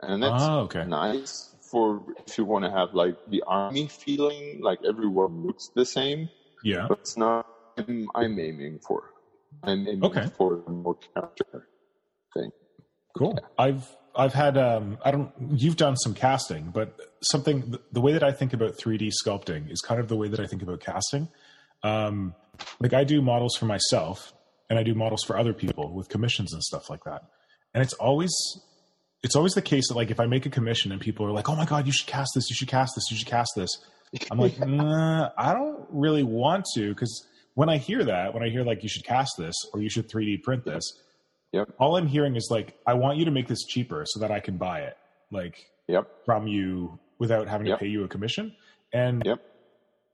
[0.00, 0.84] and that's oh, okay.
[0.84, 5.84] nice for if you want to have like the army feeling, like everyone looks the
[5.84, 6.28] same.
[6.64, 7.46] Yeah, but it's not.
[7.76, 9.02] I'm, I'm aiming for.
[9.62, 10.26] I'm aiming okay.
[10.36, 11.68] for a more character
[12.34, 12.50] thing.
[13.16, 13.34] Cool.
[13.36, 13.46] Yeah.
[13.58, 18.22] I've I've had um, I don't you've done some casting, but something the way that
[18.22, 21.28] I think about 3D sculpting is kind of the way that I think about casting.
[21.82, 22.34] Um,
[22.80, 24.32] like I do models for myself
[24.68, 27.22] and I do models for other people with commissions and stuff like that.
[27.74, 28.32] And it's always
[29.22, 31.48] it's always the case that like if I make a commission and people are like,
[31.48, 33.70] "Oh my god, you should cast this, you should cast this, you should cast this."
[34.30, 38.48] I'm like, nah, I don't really want to because when I hear that, when I
[38.48, 40.84] hear like you should cast this or you should 3D print this,
[41.52, 41.74] Yep.
[41.78, 44.40] All I'm hearing is like, I want you to make this cheaper so that I
[44.40, 44.96] can buy it,
[45.32, 46.08] like, yep.
[46.24, 47.78] from you without having yep.
[47.78, 48.54] to pay you a commission.
[48.92, 49.42] And yep.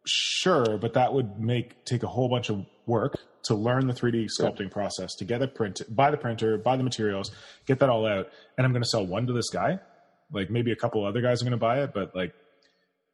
[0.06, 4.28] sure, but that would make take a whole bunch of work to learn the 3D
[4.40, 4.70] sculpting yep.
[4.72, 7.30] process, to get a print, buy the printer, buy the materials,
[7.66, 9.78] get that all out, and I'm going to sell one to this guy.
[10.32, 12.34] Like maybe a couple other guys are going to buy it, but like,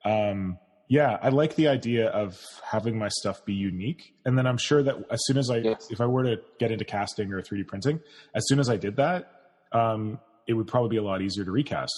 [0.05, 0.59] um,
[0.93, 4.13] yeah, I like the idea of having my stuff be unique.
[4.27, 5.87] And then I'm sure that as soon as I, yes.
[5.91, 7.99] if I were to get into casting or 3D printing,
[8.35, 9.33] as soon as I did that,
[9.73, 11.95] um, it would probably be a lot easier to recast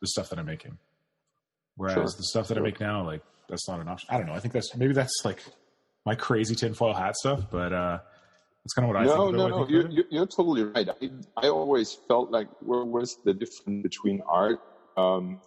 [0.00, 0.78] the stuff that I'm making.
[1.76, 2.04] Whereas sure.
[2.04, 2.62] the stuff that sure.
[2.62, 3.20] I make now, like
[3.50, 4.08] that's not an option.
[4.10, 4.32] I don't know.
[4.32, 5.44] I think that's maybe that's like
[6.06, 7.98] my crazy tinfoil hat stuff, but uh,
[8.64, 9.36] that's kind of what I no, think.
[9.36, 9.68] No, no, no.
[9.68, 10.88] You're, you're, totally right.
[10.88, 14.60] I, I always felt like where was the difference between art?
[14.96, 15.42] Um,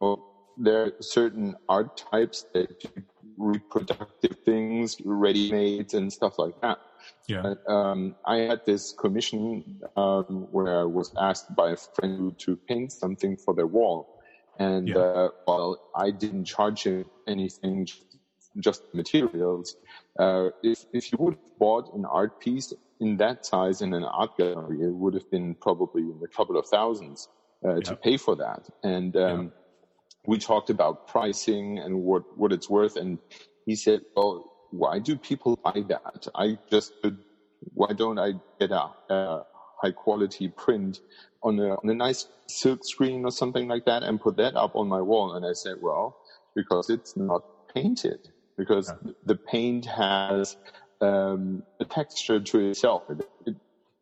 [0.00, 0.29] well,
[0.60, 2.88] there are certain art types that do
[3.38, 6.78] reproductive things, ready made and stuff like that.
[7.26, 7.54] Yeah.
[7.66, 12.92] um, I had this commission um, where I was asked by a friend to paint
[12.92, 14.20] something for their wall,
[14.58, 14.96] and yeah.
[14.96, 17.88] uh, while I didn't charge him anything,
[18.58, 19.76] just materials,
[20.18, 24.04] uh, if if you would have bought an art piece in that size in an
[24.04, 27.28] art gallery, it would have been probably in a couple of thousands
[27.64, 27.80] uh, yeah.
[27.80, 28.68] to pay for that.
[28.82, 29.59] And um, yeah.
[30.26, 32.96] We talked about pricing and what, what it's worth.
[32.96, 33.18] And
[33.66, 36.28] he said, well, why do people buy that?
[36.34, 36.92] I just
[37.74, 39.46] why don't I get a, a
[39.82, 41.00] high quality print
[41.42, 44.76] on a, on a nice silk screen or something like that and put that up
[44.76, 45.34] on my wall?
[45.34, 46.16] And I said, well,
[46.54, 47.42] because it's not
[47.74, 49.12] painted because yeah.
[49.24, 50.56] the paint has
[51.00, 53.04] um, a texture to itself.
[53.10, 53.56] It, it,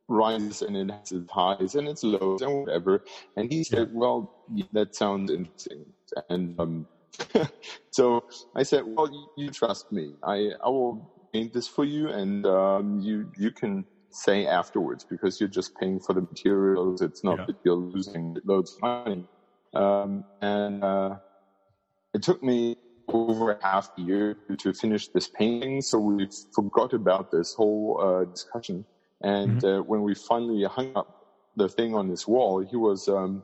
[0.09, 3.05] rises and it has its highs and its lows and whatever.
[3.37, 3.99] And he said, yeah.
[3.99, 4.35] well,
[4.73, 5.85] that sounds interesting.
[6.29, 6.87] And um,
[7.91, 10.15] so I said, well, you, you, trust me.
[10.23, 15.41] I, I will paint this for you and um, you, you can say afterwards because
[15.41, 17.03] you're just paying for the materials.
[17.03, 17.45] It's not yeah.
[17.47, 19.29] that you're losing loads of money.
[19.75, 21.17] Um, and uh,
[22.15, 22.77] it took me
[23.09, 25.81] over half a year to finish this painting.
[25.81, 28.85] So we forgot about this whole uh, discussion.
[29.23, 29.67] And mm-hmm.
[29.67, 33.43] uh, when we finally hung up the thing on this wall, he was um,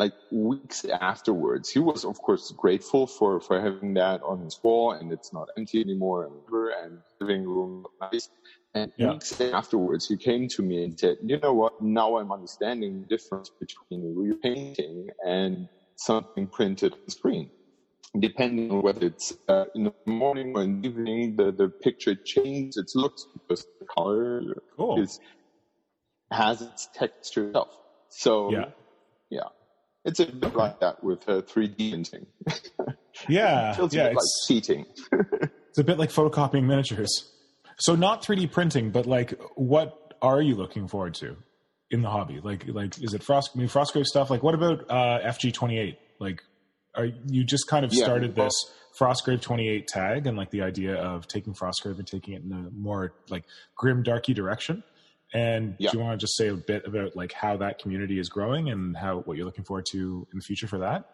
[0.00, 1.70] like weeks afterwards.
[1.70, 5.48] He was, of course, grateful for for having that on his wall, and it's not
[5.58, 6.34] empty anymore, and
[6.84, 8.28] and living room nice.
[8.74, 9.12] And yeah.
[9.12, 11.74] weeks afterwards, he came to me and said, "You know what?
[11.80, 17.50] Now I'm understanding the difference between repainting and something printed on screen."
[18.18, 22.16] depending on whether it's uh, in the morning or in the evening, the, the picture
[22.24, 24.42] changes its looks because the color
[24.76, 25.00] cool.
[25.00, 25.20] is,
[26.32, 27.68] has its texture itself.
[28.08, 28.64] So, yeah.
[29.30, 29.48] yeah.
[30.04, 32.26] It's a bit like that with uh, 3D printing.
[33.28, 33.76] yeah.
[33.82, 34.16] it yeah, like
[34.48, 34.86] cheating.
[35.12, 37.30] it's a bit like photocopying miniatures.
[37.78, 41.36] So not 3D printing, but like what are you looking forward to
[41.90, 42.40] in the hobby?
[42.42, 44.30] Like, like is it Frost, I mean, Frostgrave stuff?
[44.30, 45.96] Like what about uh, FG28?
[46.18, 46.42] Like
[46.94, 50.94] are you just kind of started well, this Frostgrave 28 tag and like the idea
[50.94, 53.44] of taking Frostgrave and taking it in a more like
[53.76, 54.82] grim darky direction?
[55.32, 55.90] And yeah.
[55.90, 58.70] do you want to just say a bit about like how that community is growing
[58.70, 61.04] and how what you're looking forward to in the future for that?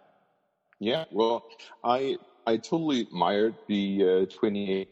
[0.79, 1.45] Yeah, well,
[1.85, 4.89] I I totally admired the uh, 28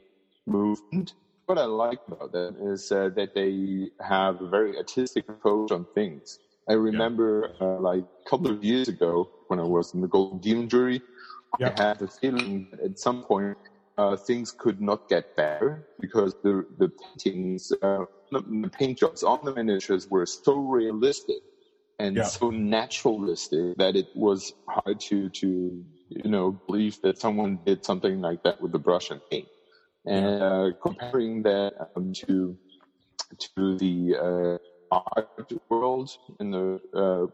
[0.47, 1.15] movement.
[1.47, 5.87] What I like about them is uh, that they have a very artistic approach on
[5.95, 6.39] things.
[6.69, 7.67] I remember yeah.
[7.67, 11.03] uh, like a couple of years ago when I was in the Golden Demon jury,
[11.61, 11.75] yeah.
[11.77, 13.59] I had the feeling that at some point
[13.97, 19.39] uh, things could not get better because the the paintings, uh, the paint jobs on
[19.45, 21.43] the miniatures were so realistic
[21.99, 22.25] and yeah.
[22.25, 28.21] so naturalistic that it was hard to to you know believe that someone did something
[28.21, 29.49] like that with the brush and paint.
[30.07, 32.59] And uh, comparing that um, to
[33.39, 37.27] to the uh, art world in the uh,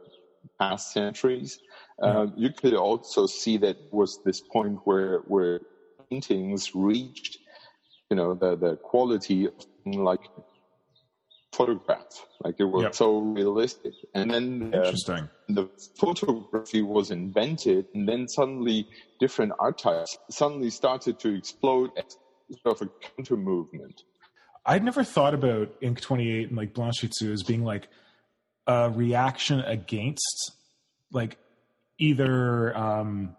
[0.59, 1.59] past centuries,
[2.03, 5.61] um, you could also see that was this point where where
[6.11, 7.39] paintings reached,
[8.11, 9.55] you know, the the quality of
[9.87, 10.21] like
[11.53, 12.95] photograph, like it was yep.
[12.95, 13.93] so realistic.
[14.15, 18.89] And then interesting, the photography was invented, and then suddenly
[19.19, 22.17] different art types suddenly started to explode as
[22.63, 24.03] sort of a counter movement.
[24.67, 27.89] I'd never thought about Inq 28 and like Blanchitsu as being like
[28.67, 30.53] a reaction against
[31.13, 31.39] like
[31.99, 33.37] either um,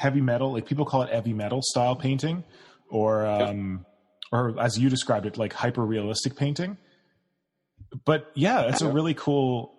[0.00, 2.42] heavy metal, like people call it heavy metal style painting,
[2.88, 3.84] or um,
[4.32, 6.78] or as you described it, like hyper realistic painting.
[8.04, 9.74] But yeah, it's a really cool,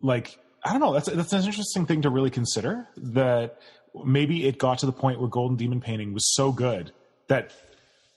[0.00, 2.88] like I don't know, that's that's an interesting thing to really consider.
[2.96, 3.60] That
[4.04, 6.92] maybe it got to the point where Golden Demon painting was so good
[7.28, 7.52] that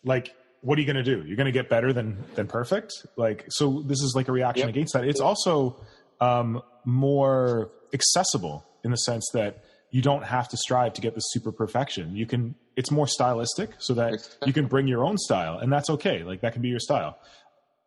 [0.03, 1.23] like what are you going to do?
[1.27, 3.05] You're going to get better than than perfect.
[3.17, 4.75] Like so, this is like a reaction yep.
[4.75, 5.03] against that.
[5.03, 5.75] It's also
[6.19, 9.62] um, more accessible in the sense that
[9.93, 12.15] you don't have to strive to get the super perfection.
[12.15, 12.55] You can.
[12.75, 16.23] It's more stylistic, so that you can bring your own style, and that's okay.
[16.23, 17.19] Like that can be your style.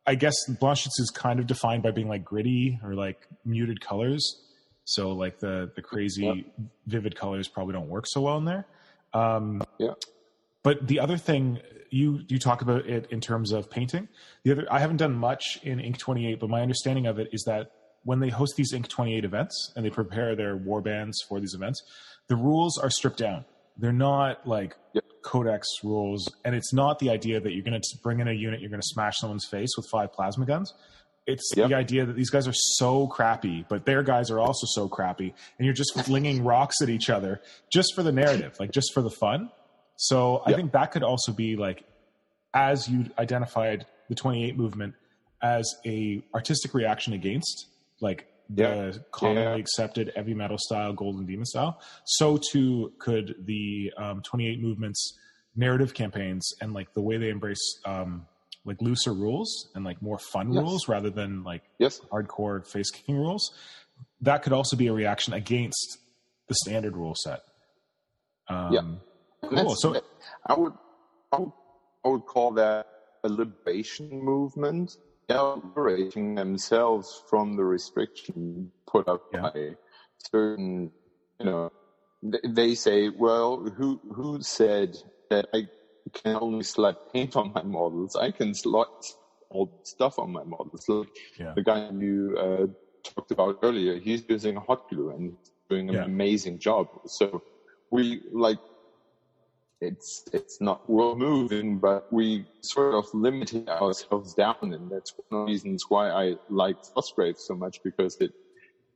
[0.06, 4.40] I guess Blanchette's is kind of defined by being like gritty or like muted colors.
[4.84, 6.68] So like the the crazy yep.
[6.86, 8.66] vivid colors probably don't work so well in there.
[9.12, 9.94] Um, yeah.
[10.62, 11.58] But the other thing
[11.90, 14.06] you you talk about it in terms of painting.
[14.44, 17.42] The other I haven't done much in Inq 28, but my understanding of it is
[17.48, 17.72] that
[18.06, 21.54] when they host these Inq 28 events and they prepare their war bands for these
[21.54, 21.82] events,
[22.28, 23.44] the rules are stripped down.
[23.76, 25.04] They're not like yep.
[25.22, 28.60] codex rules, and it's not the idea that you're going to bring in a unit,
[28.60, 30.72] you're going to smash someone's face with five plasma guns.
[31.26, 31.68] It's yep.
[31.68, 35.34] the idea that these guys are so crappy, but their guys are also so crappy,
[35.58, 37.42] and you're just flinging rocks at each other
[37.72, 39.50] just for the narrative, like just for the fun.
[39.96, 41.82] So I think that could also be like,
[42.54, 44.94] as you identified the 28 movement
[45.42, 47.66] as a artistic reaction against
[48.00, 48.92] like the yeah.
[49.12, 49.56] commonly yeah.
[49.56, 51.80] accepted heavy metal style, golden demon style.
[52.04, 55.18] So too could the um, 28 movements
[55.56, 58.26] narrative campaigns and like the way they embrace um,
[58.64, 60.62] like looser rules and like more fun yes.
[60.62, 62.00] rules rather than like yes.
[62.12, 63.52] hardcore face kicking rules,
[64.20, 65.98] that could also be a reaction against
[66.48, 67.40] the standard rule set.
[68.48, 68.72] Um,
[69.42, 69.74] yeah, cool.
[69.76, 70.00] So
[70.46, 70.72] I would,
[71.32, 71.52] I would,
[72.04, 72.86] I would call that
[73.24, 74.96] a liberation movement.
[75.28, 79.40] Liberating themselves from the restriction put up yeah.
[79.40, 79.70] by
[80.18, 80.90] certain,
[81.38, 81.72] you know,
[82.44, 84.96] they say, well, who who said
[85.30, 85.68] that I
[86.12, 88.16] can only slap paint on my models?
[88.16, 88.88] I can slap
[89.50, 90.88] all stuff on my models.
[90.88, 91.08] Look,
[91.38, 91.52] yeah.
[91.54, 92.66] the guy you uh,
[93.02, 95.36] talked about earlier, he's using hot glue and
[95.68, 96.04] doing an yeah.
[96.04, 96.88] amazing job.
[97.06, 97.42] So
[97.90, 98.58] we like
[99.80, 105.42] it's it's not world moving, but we sort of limited ourselves down, and that's one
[105.42, 108.32] of the reasons why I like Frostgrave so much because it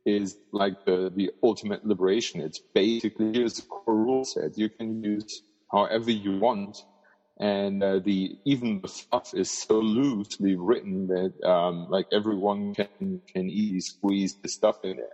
[0.06, 2.40] is like the, the ultimate liberation.
[2.40, 4.56] It's basically here's a core rule set.
[4.56, 6.78] You can use however you want.
[7.40, 12.88] And uh, the even the fluff is so loosely written that um, like everyone can
[13.34, 15.06] can easily squeeze the stuff in there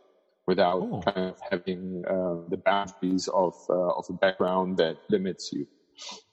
[0.46, 1.02] without oh.
[1.04, 5.66] kind of having uh, the boundaries of uh, of a background that limits you.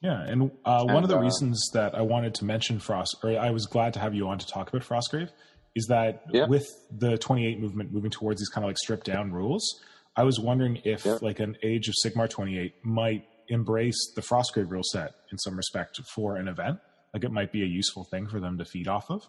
[0.01, 3.15] Yeah, and, uh, and one of the uh, reasons that I wanted to mention Frost,
[3.23, 5.29] or I was glad to have you on to talk about Frostgrave,
[5.75, 6.47] is that yeah.
[6.47, 9.63] with the 28 movement moving towards these kind of like stripped down rules,
[10.15, 11.17] I was wondering if yeah.
[11.21, 15.99] like an Age of Sigmar 28 might embrace the Frostgrave rule set in some respect
[16.13, 16.79] for an event.
[17.13, 19.23] Like it might be a useful thing for them to feed off of.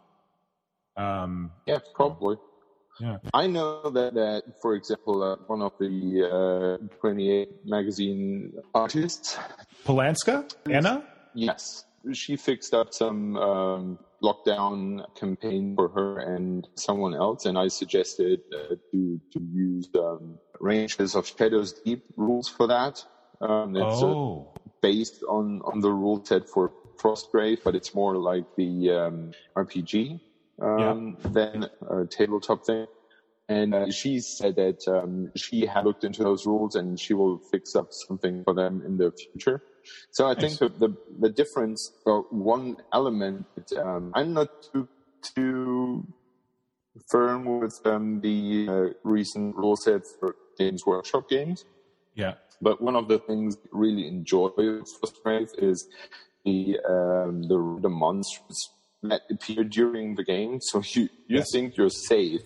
[0.96, 2.36] Um, yeah, probably.
[3.00, 3.18] Yeah.
[3.32, 9.36] I know that, that for example, uh, one of the uh, 28 magazine artists,
[9.84, 11.04] Polanska, Anna.
[11.34, 17.68] Yes, she fixed up some um, lockdown campaign for her and someone else, and I
[17.68, 23.04] suggested uh, to to use um, Rangers of Shadows Deep rules for that.
[23.40, 24.54] Um, it's uh, oh.
[24.80, 30.20] based on on the rule set for Frostgrave, but it's more like the um, RPG
[30.60, 31.30] um, yeah.
[31.30, 32.86] than a tabletop thing.
[33.48, 37.38] And uh, she said that um, she had looked into those rules and she will
[37.38, 39.62] fix up something for them in the future.
[40.10, 40.58] So I nice.
[40.58, 41.92] think the the difference,
[42.30, 43.46] one element,
[43.76, 44.88] um, I'm not too
[45.20, 46.06] too
[47.08, 51.66] firm with um, the uh, recent rule set for Games Workshop games.
[52.14, 52.34] Yeah.
[52.62, 55.88] But one of the things I really enjoy with Frostgrave is
[56.46, 58.70] the um, the the monsters
[59.08, 60.60] that appear during the game.
[60.60, 62.40] So you you think you're safe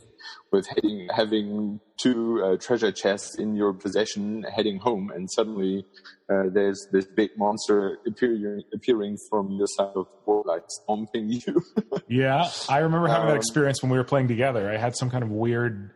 [0.51, 5.85] with heading, having two uh, treasure chests in your possession heading home, and suddenly
[6.31, 11.29] uh, there's this big monster appearing appearing from your side of the board, like stomping
[11.47, 11.63] you.
[12.09, 14.71] yeah, I remember having um, that experience when we were playing together.
[14.71, 15.93] I had some kind of weird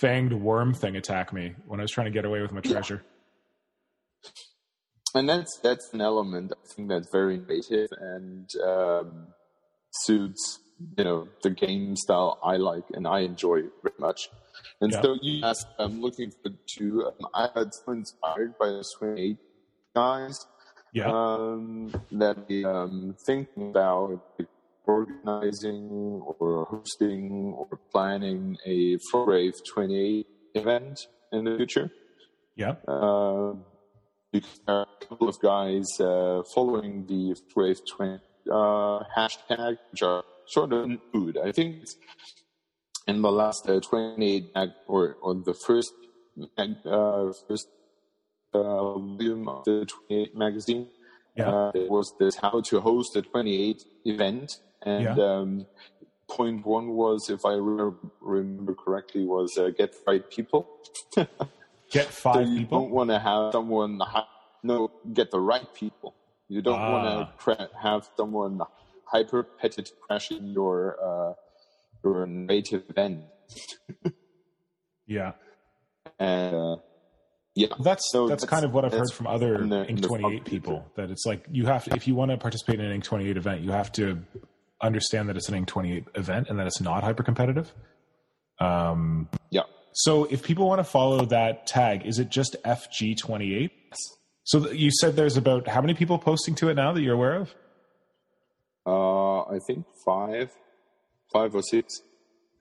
[0.00, 3.02] fanged worm thing attack me when I was trying to get away with my treasure.
[3.04, 4.30] Yeah.
[5.14, 9.28] And that's that's an element I think that's very native and um,
[9.90, 10.60] suits
[10.96, 14.28] you know the game style I like and I enjoy very much.
[14.80, 15.02] And yeah.
[15.02, 17.06] so you asked, I'm looking for two.
[17.06, 19.38] Um, I had so inspired by the Swing Eight
[19.94, 20.46] guys.
[20.92, 21.10] Yeah.
[21.10, 24.22] Um, that um, thinking about
[24.86, 31.90] organizing or hosting or planning a Frostgrave 28 event in the future.
[32.56, 32.76] Yeah.
[32.86, 33.54] Uh,
[34.32, 38.20] because there are a couple of guys uh, following the Frostgrave 20
[38.50, 41.38] uh, hashtag, which are sort of food.
[41.38, 41.84] I think
[43.06, 44.52] in the last uh, 28
[44.86, 45.92] or, or the first
[46.56, 47.68] uh, first
[48.54, 50.86] uh, volume of the 28 magazine,
[51.36, 51.48] yeah.
[51.48, 55.24] uh, there was this how to host a 28 event, and yeah.
[55.24, 55.66] um,
[56.28, 60.68] point one was, if I re- remember correctly, was uh, get right people.
[61.90, 62.80] get five so you people.
[62.80, 64.00] don't want to have someone.
[64.62, 66.14] No, get the right people.
[66.48, 66.92] You don't ah.
[66.92, 68.60] want to cra- have someone
[69.04, 71.34] hyper petted crashing your uh,
[72.04, 73.24] your native event.
[75.06, 75.32] yeah.
[76.18, 76.76] And uh,
[77.54, 80.44] yeah, that's, so that's, that's kind of what I've heard from other Inq Twenty Eight
[80.44, 80.84] people.
[80.96, 83.28] That it's like you have to, if you want to participate in an Inq Twenty
[83.28, 84.22] Eight event, you have to
[84.80, 87.74] understand that it's an Inq Twenty Eight event and that it's not hyper competitive.
[88.60, 89.62] Um, yeah.
[89.92, 93.72] So if people want to follow that tag, is it just FG twenty eight?
[94.48, 97.34] So you said there's about how many people posting to it now that you're aware
[97.34, 97.54] of?
[98.86, 100.50] Uh, I think five,
[101.30, 102.00] five or six.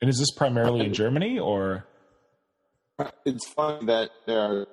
[0.02, 1.88] And is this primarily in Germany or?
[3.26, 4.68] It's fun that there are,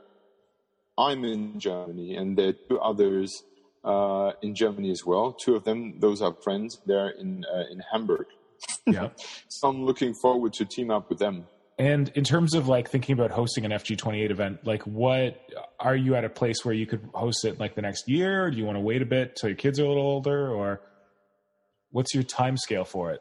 [0.99, 3.45] I'm in Germany and there are two others
[3.85, 5.33] uh, in Germany as well.
[5.35, 6.81] Two of them, those are friends.
[6.85, 8.27] They're in uh, in Hamburg.
[8.87, 9.11] Yeah.
[9.49, 11.47] so I'm looking forward to team up with them.
[11.79, 15.41] And in terms of like thinking about hosting an FG28 event, like what
[15.81, 18.51] are you at a place where you could host it like the next year?
[18.51, 20.81] do you want to wait a bit till your kids are a little older or?
[21.91, 23.20] What's your time scale for it?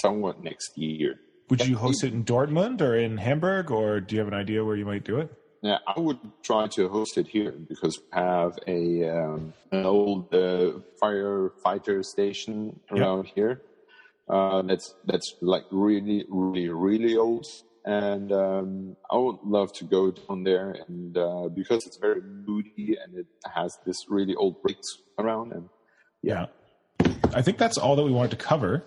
[0.00, 1.20] Somewhat next year.
[1.50, 4.64] Would you host it in Dortmund or in Hamburg, or do you have an idea
[4.64, 5.32] where you might do it?
[5.62, 10.34] Yeah, I would try to host it here because we have a um, an old
[10.34, 13.34] uh, firefighter station around yep.
[13.34, 13.62] here.
[14.28, 17.46] Uh, that's that's like really, really, really old,
[17.84, 20.76] and um, I would love to go down there.
[20.86, 24.86] And uh, because it's very moody and it has this really old bricks
[25.18, 25.68] around, and
[26.22, 26.46] yeah.
[27.00, 27.14] yeah.
[27.34, 28.84] I think that's all that we wanted to cover.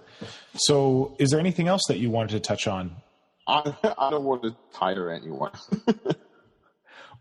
[0.55, 2.95] So, is there anything else that you wanted to touch on?
[3.47, 5.51] I, I don't want to tire anyone.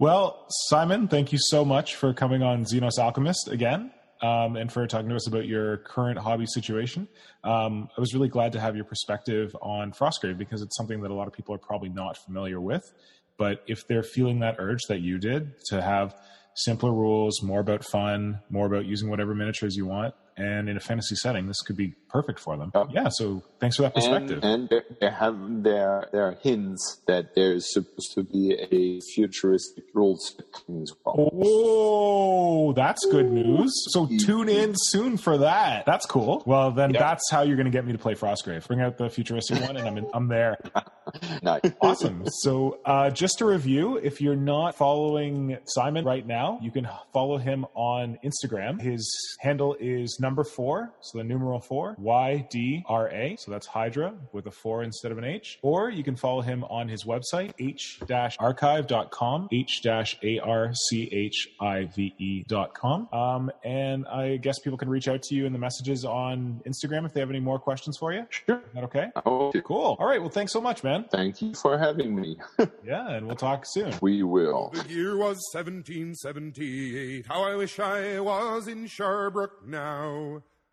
[0.01, 3.91] Well, Simon, thank you so much for coming on Xenos Alchemist again.
[4.23, 7.09] Um, and for talking to us about your current hobby situation.
[7.43, 11.11] Um, I was really glad to have your perspective on Frostgrave because it's something that
[11.11, 12.93] a lot of people are probably not familiar with.
[13.39, 16.15] But if they're feeling that urge that you did to have
[16.55, 20.81] simpler rules, more about fun, more about using whatever miniatures you want, and in a
[20.81, 22.73] fantasy setting, this could be perfect for them.
[22.91, 23.09] Yeah.
[23.11, 24.41] So thanks for that perspective.
[24.43, 29.01] And, and they have there there are hints that there is supposed to be a
[29.15, 31.31] futuristic rules as well.
[31.33, 33.71] Oh, that's good news.
[33.93, 35.85] So tune in soon for that.
[35.87, 36.43] That's cool.
[36.47, 37.01] Well, then yeah.
[37.01, 38.67] that's how you're going to get me to play Frostgrave.
[38.67, 40.57] Bring out the futuristic one, and I'm in, I'm there.
[41.43, 41.61] nice.
[41.81, 42.25] Awesome.
[42.43, 47.37] So uh, just to review, if you're not following Simon right now, you can follow
[47.37, 48.81] him on Instagram.
[48.81, 53.37] His handle is number four, so the numeral four, Y D R A.
[53.39, 55.59] So that's Hydra with a four instead of an H.
[55.63, 58.01] Or you can follow him on his website, h
[58.39, 63.09] archive.com, h a r c h i v e.com.
[63.13, 67.05] Um, and I guess people can reach out to you in the messages on Instagram
[67.07, 68.27] if they have any more questions for you.
[68.31, 68.57] Sure.
[68.57, 69.09] Is that okay?
[69.27, 69.97] Oh, cool.
[69.99, 70.21] All right.
[70.21, 71.05] Well, thanks so much, man.
[71.11, 72.37] Thank you for having me.
[72.85, 73.95] yeah, and we'll talk soon.
[74.01, 74.71] We will.
[74.75, 77.27] The year was 1778.
[77.27, 80.20] How I wish I was in Sherbrooke now.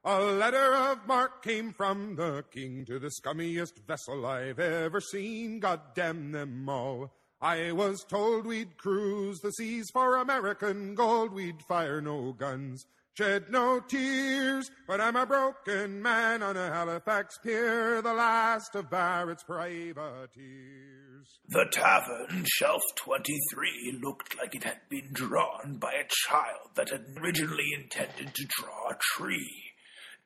[0.03, 5.59] A letter of marque came from the king to the scummiest vessel I've ever seen.
[5.59, 7.11] God damn them all.
[7.41, 11.33] I was told we'd cruise the seas for American gold.
[11.33, 12.85] We'd fire no guns,
[13.17, 14.69] shed no tears.
[14.87, 20.27] But I'm a broken man on a Halifax pier, the last of Barrett's privateers.
[21.49, 27.05] The tavern, shelf 23, looked like it had been drawn by a child that had
[27.21, 29.66] originally intended to draw a tree.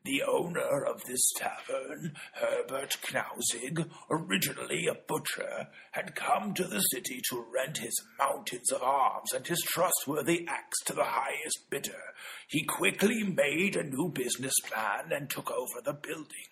[0.03, 7.21] The owner of this tavern, Herbert Knausig, originally a butcher, had come to the city
[7.29, 12.01] to rent his mountains of arms and his trustworthy axe to the highest bidder.
[12.47, 16.50] He quickly made a new business plan and took over the building.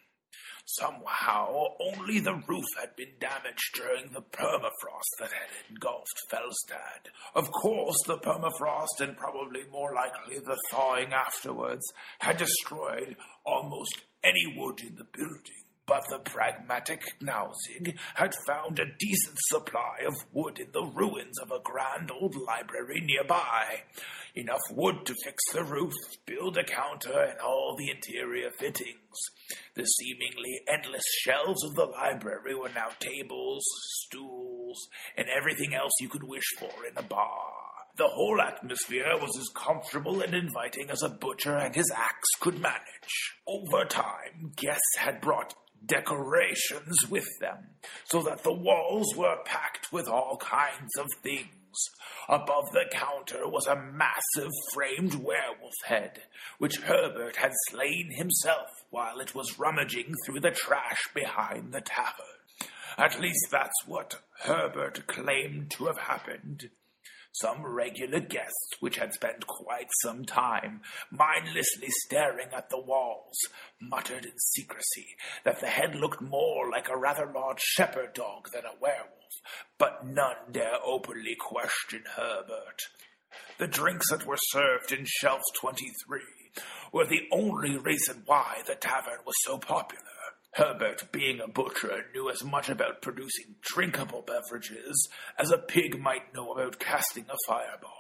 [0.77, 7.09] Somehow, only the roof had been damaged during the permafrost that had engulfed Felstad.
[7.33, 13.15] Of course, the permafrost, and probably more likely the thawing afterwards, had destroyed
[13.45, 15.63] almost any wood in the building.
[15.89, 21.49] But the pragmatic Knausig had found a decent supply of wood in the ruins of
[21.49, 23.81] a grand old library nearby.
[24.35, 25.95] Enough wood to fix the roof,
[26.27, 29.17] build a counter, and all the interior fittings.
[29.73, 33.63] The seemingly endless shelves of the library were now tables,
[34.03, 37.53] stools, and everything else you could wish for in a bar.
[37.95, 42.61] The whole atmosphere was as comfortable and inviting as a butcher and his axe could
[42.61, 43.33] manage.
[43.47, 45.55] Over time, guests had brought
[45.85, 47.69] decorations with them,
[48.06, 51.49] so that the walls were packed with all kinds of things.
[52.27, 56.23] Above the counter was a massive framed werewolf head,
[56.57, 62.26] which Herbert had slain himself while it was rummaging through the trash behind the tavern.
[62.97, 66.69] At least that's what Herbert claimed to have happened.
[67.31, 70.81] Some regular guests, which had spent quite some time
[71.11, 73.38] mindlessly staring at the walls,
[73.80, 75.15] muttered in secrecy
[75.45, 79.41] that the head looked more like a rather large shepherd dog than a werewolf,
[79.77, 82.81] but none dare openly question Herbert.
[83.60, 86.22] The drinks that were served in shelf 23
[86.91, 90.03] were the only reason why the tavern was so popular.
[90.53, 95.07] Herbert, being a butcher, knew as much about producing drinkable beverages
[95.38, 97.93] as a pig might know about casting a fireball.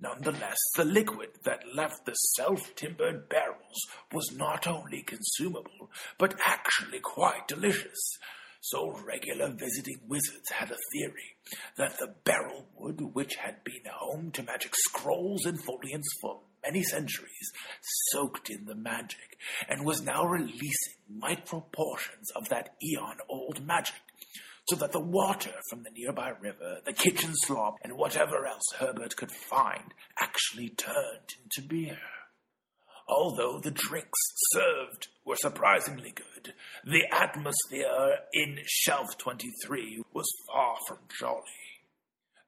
[0.00, 3.76] Nonetheless, the liquid that left the self timbered barrels
[4.12, 7.98] was not only consumable, but actually quite delicious.
[8.60, 11.36] So regular visiting wizards had a theory
[11.76, 16.82] that the beryl wood, which had been home to magic scrolls and foliants for many
[16.82, 17.52] centuries,
[18.10, 23.96] soaked in the magic, and was now releasing micro portions of that eon old magic,
[24.68, 29.16] so that the water from the nearby river, the kitchen slop, and whatever else Herbert
[29.16, 31.98] could find actually turned into beer.
[33.08, 34.18] Although the drinks
[34.50, 36.52] served were surprisingly good,
[36.84, 41.67] the atmosphere in Shelf 23 was far from jolly.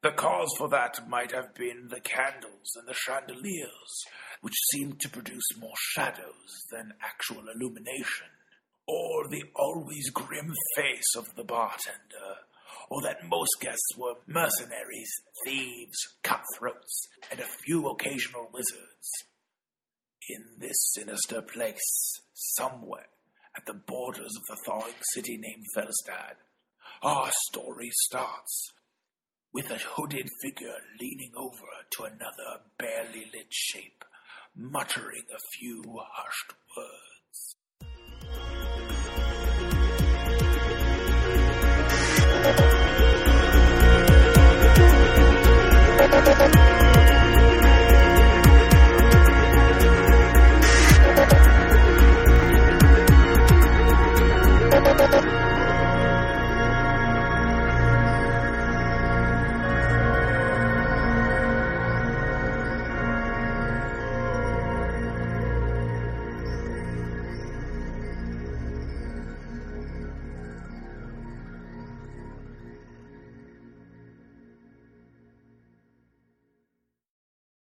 [0.03, 4.05] The cause for that might have been the candles and the chandeliers,
[4.41, 8.29] which seemed to produce more shadows than actual illumination,
[8.87, 12.39] or the always grim face of the bartender,
[12.89, 15.11] or that most guests were mercenaries,
[15.45, 19.11] thieves, cutthroats, and a few occasional wizards.
[20.31, 23.09] In this sinister place, somewhere
[23.55, 26.37] at the borders of the thawing city named Felstad,
[27.03, 28.73] our story starts
[29.53, 34.05] with a hooded figure leaning over to another barely lit shape,
[34.55, 35.83] muttering a few
[36.13, 37.57] hushed words.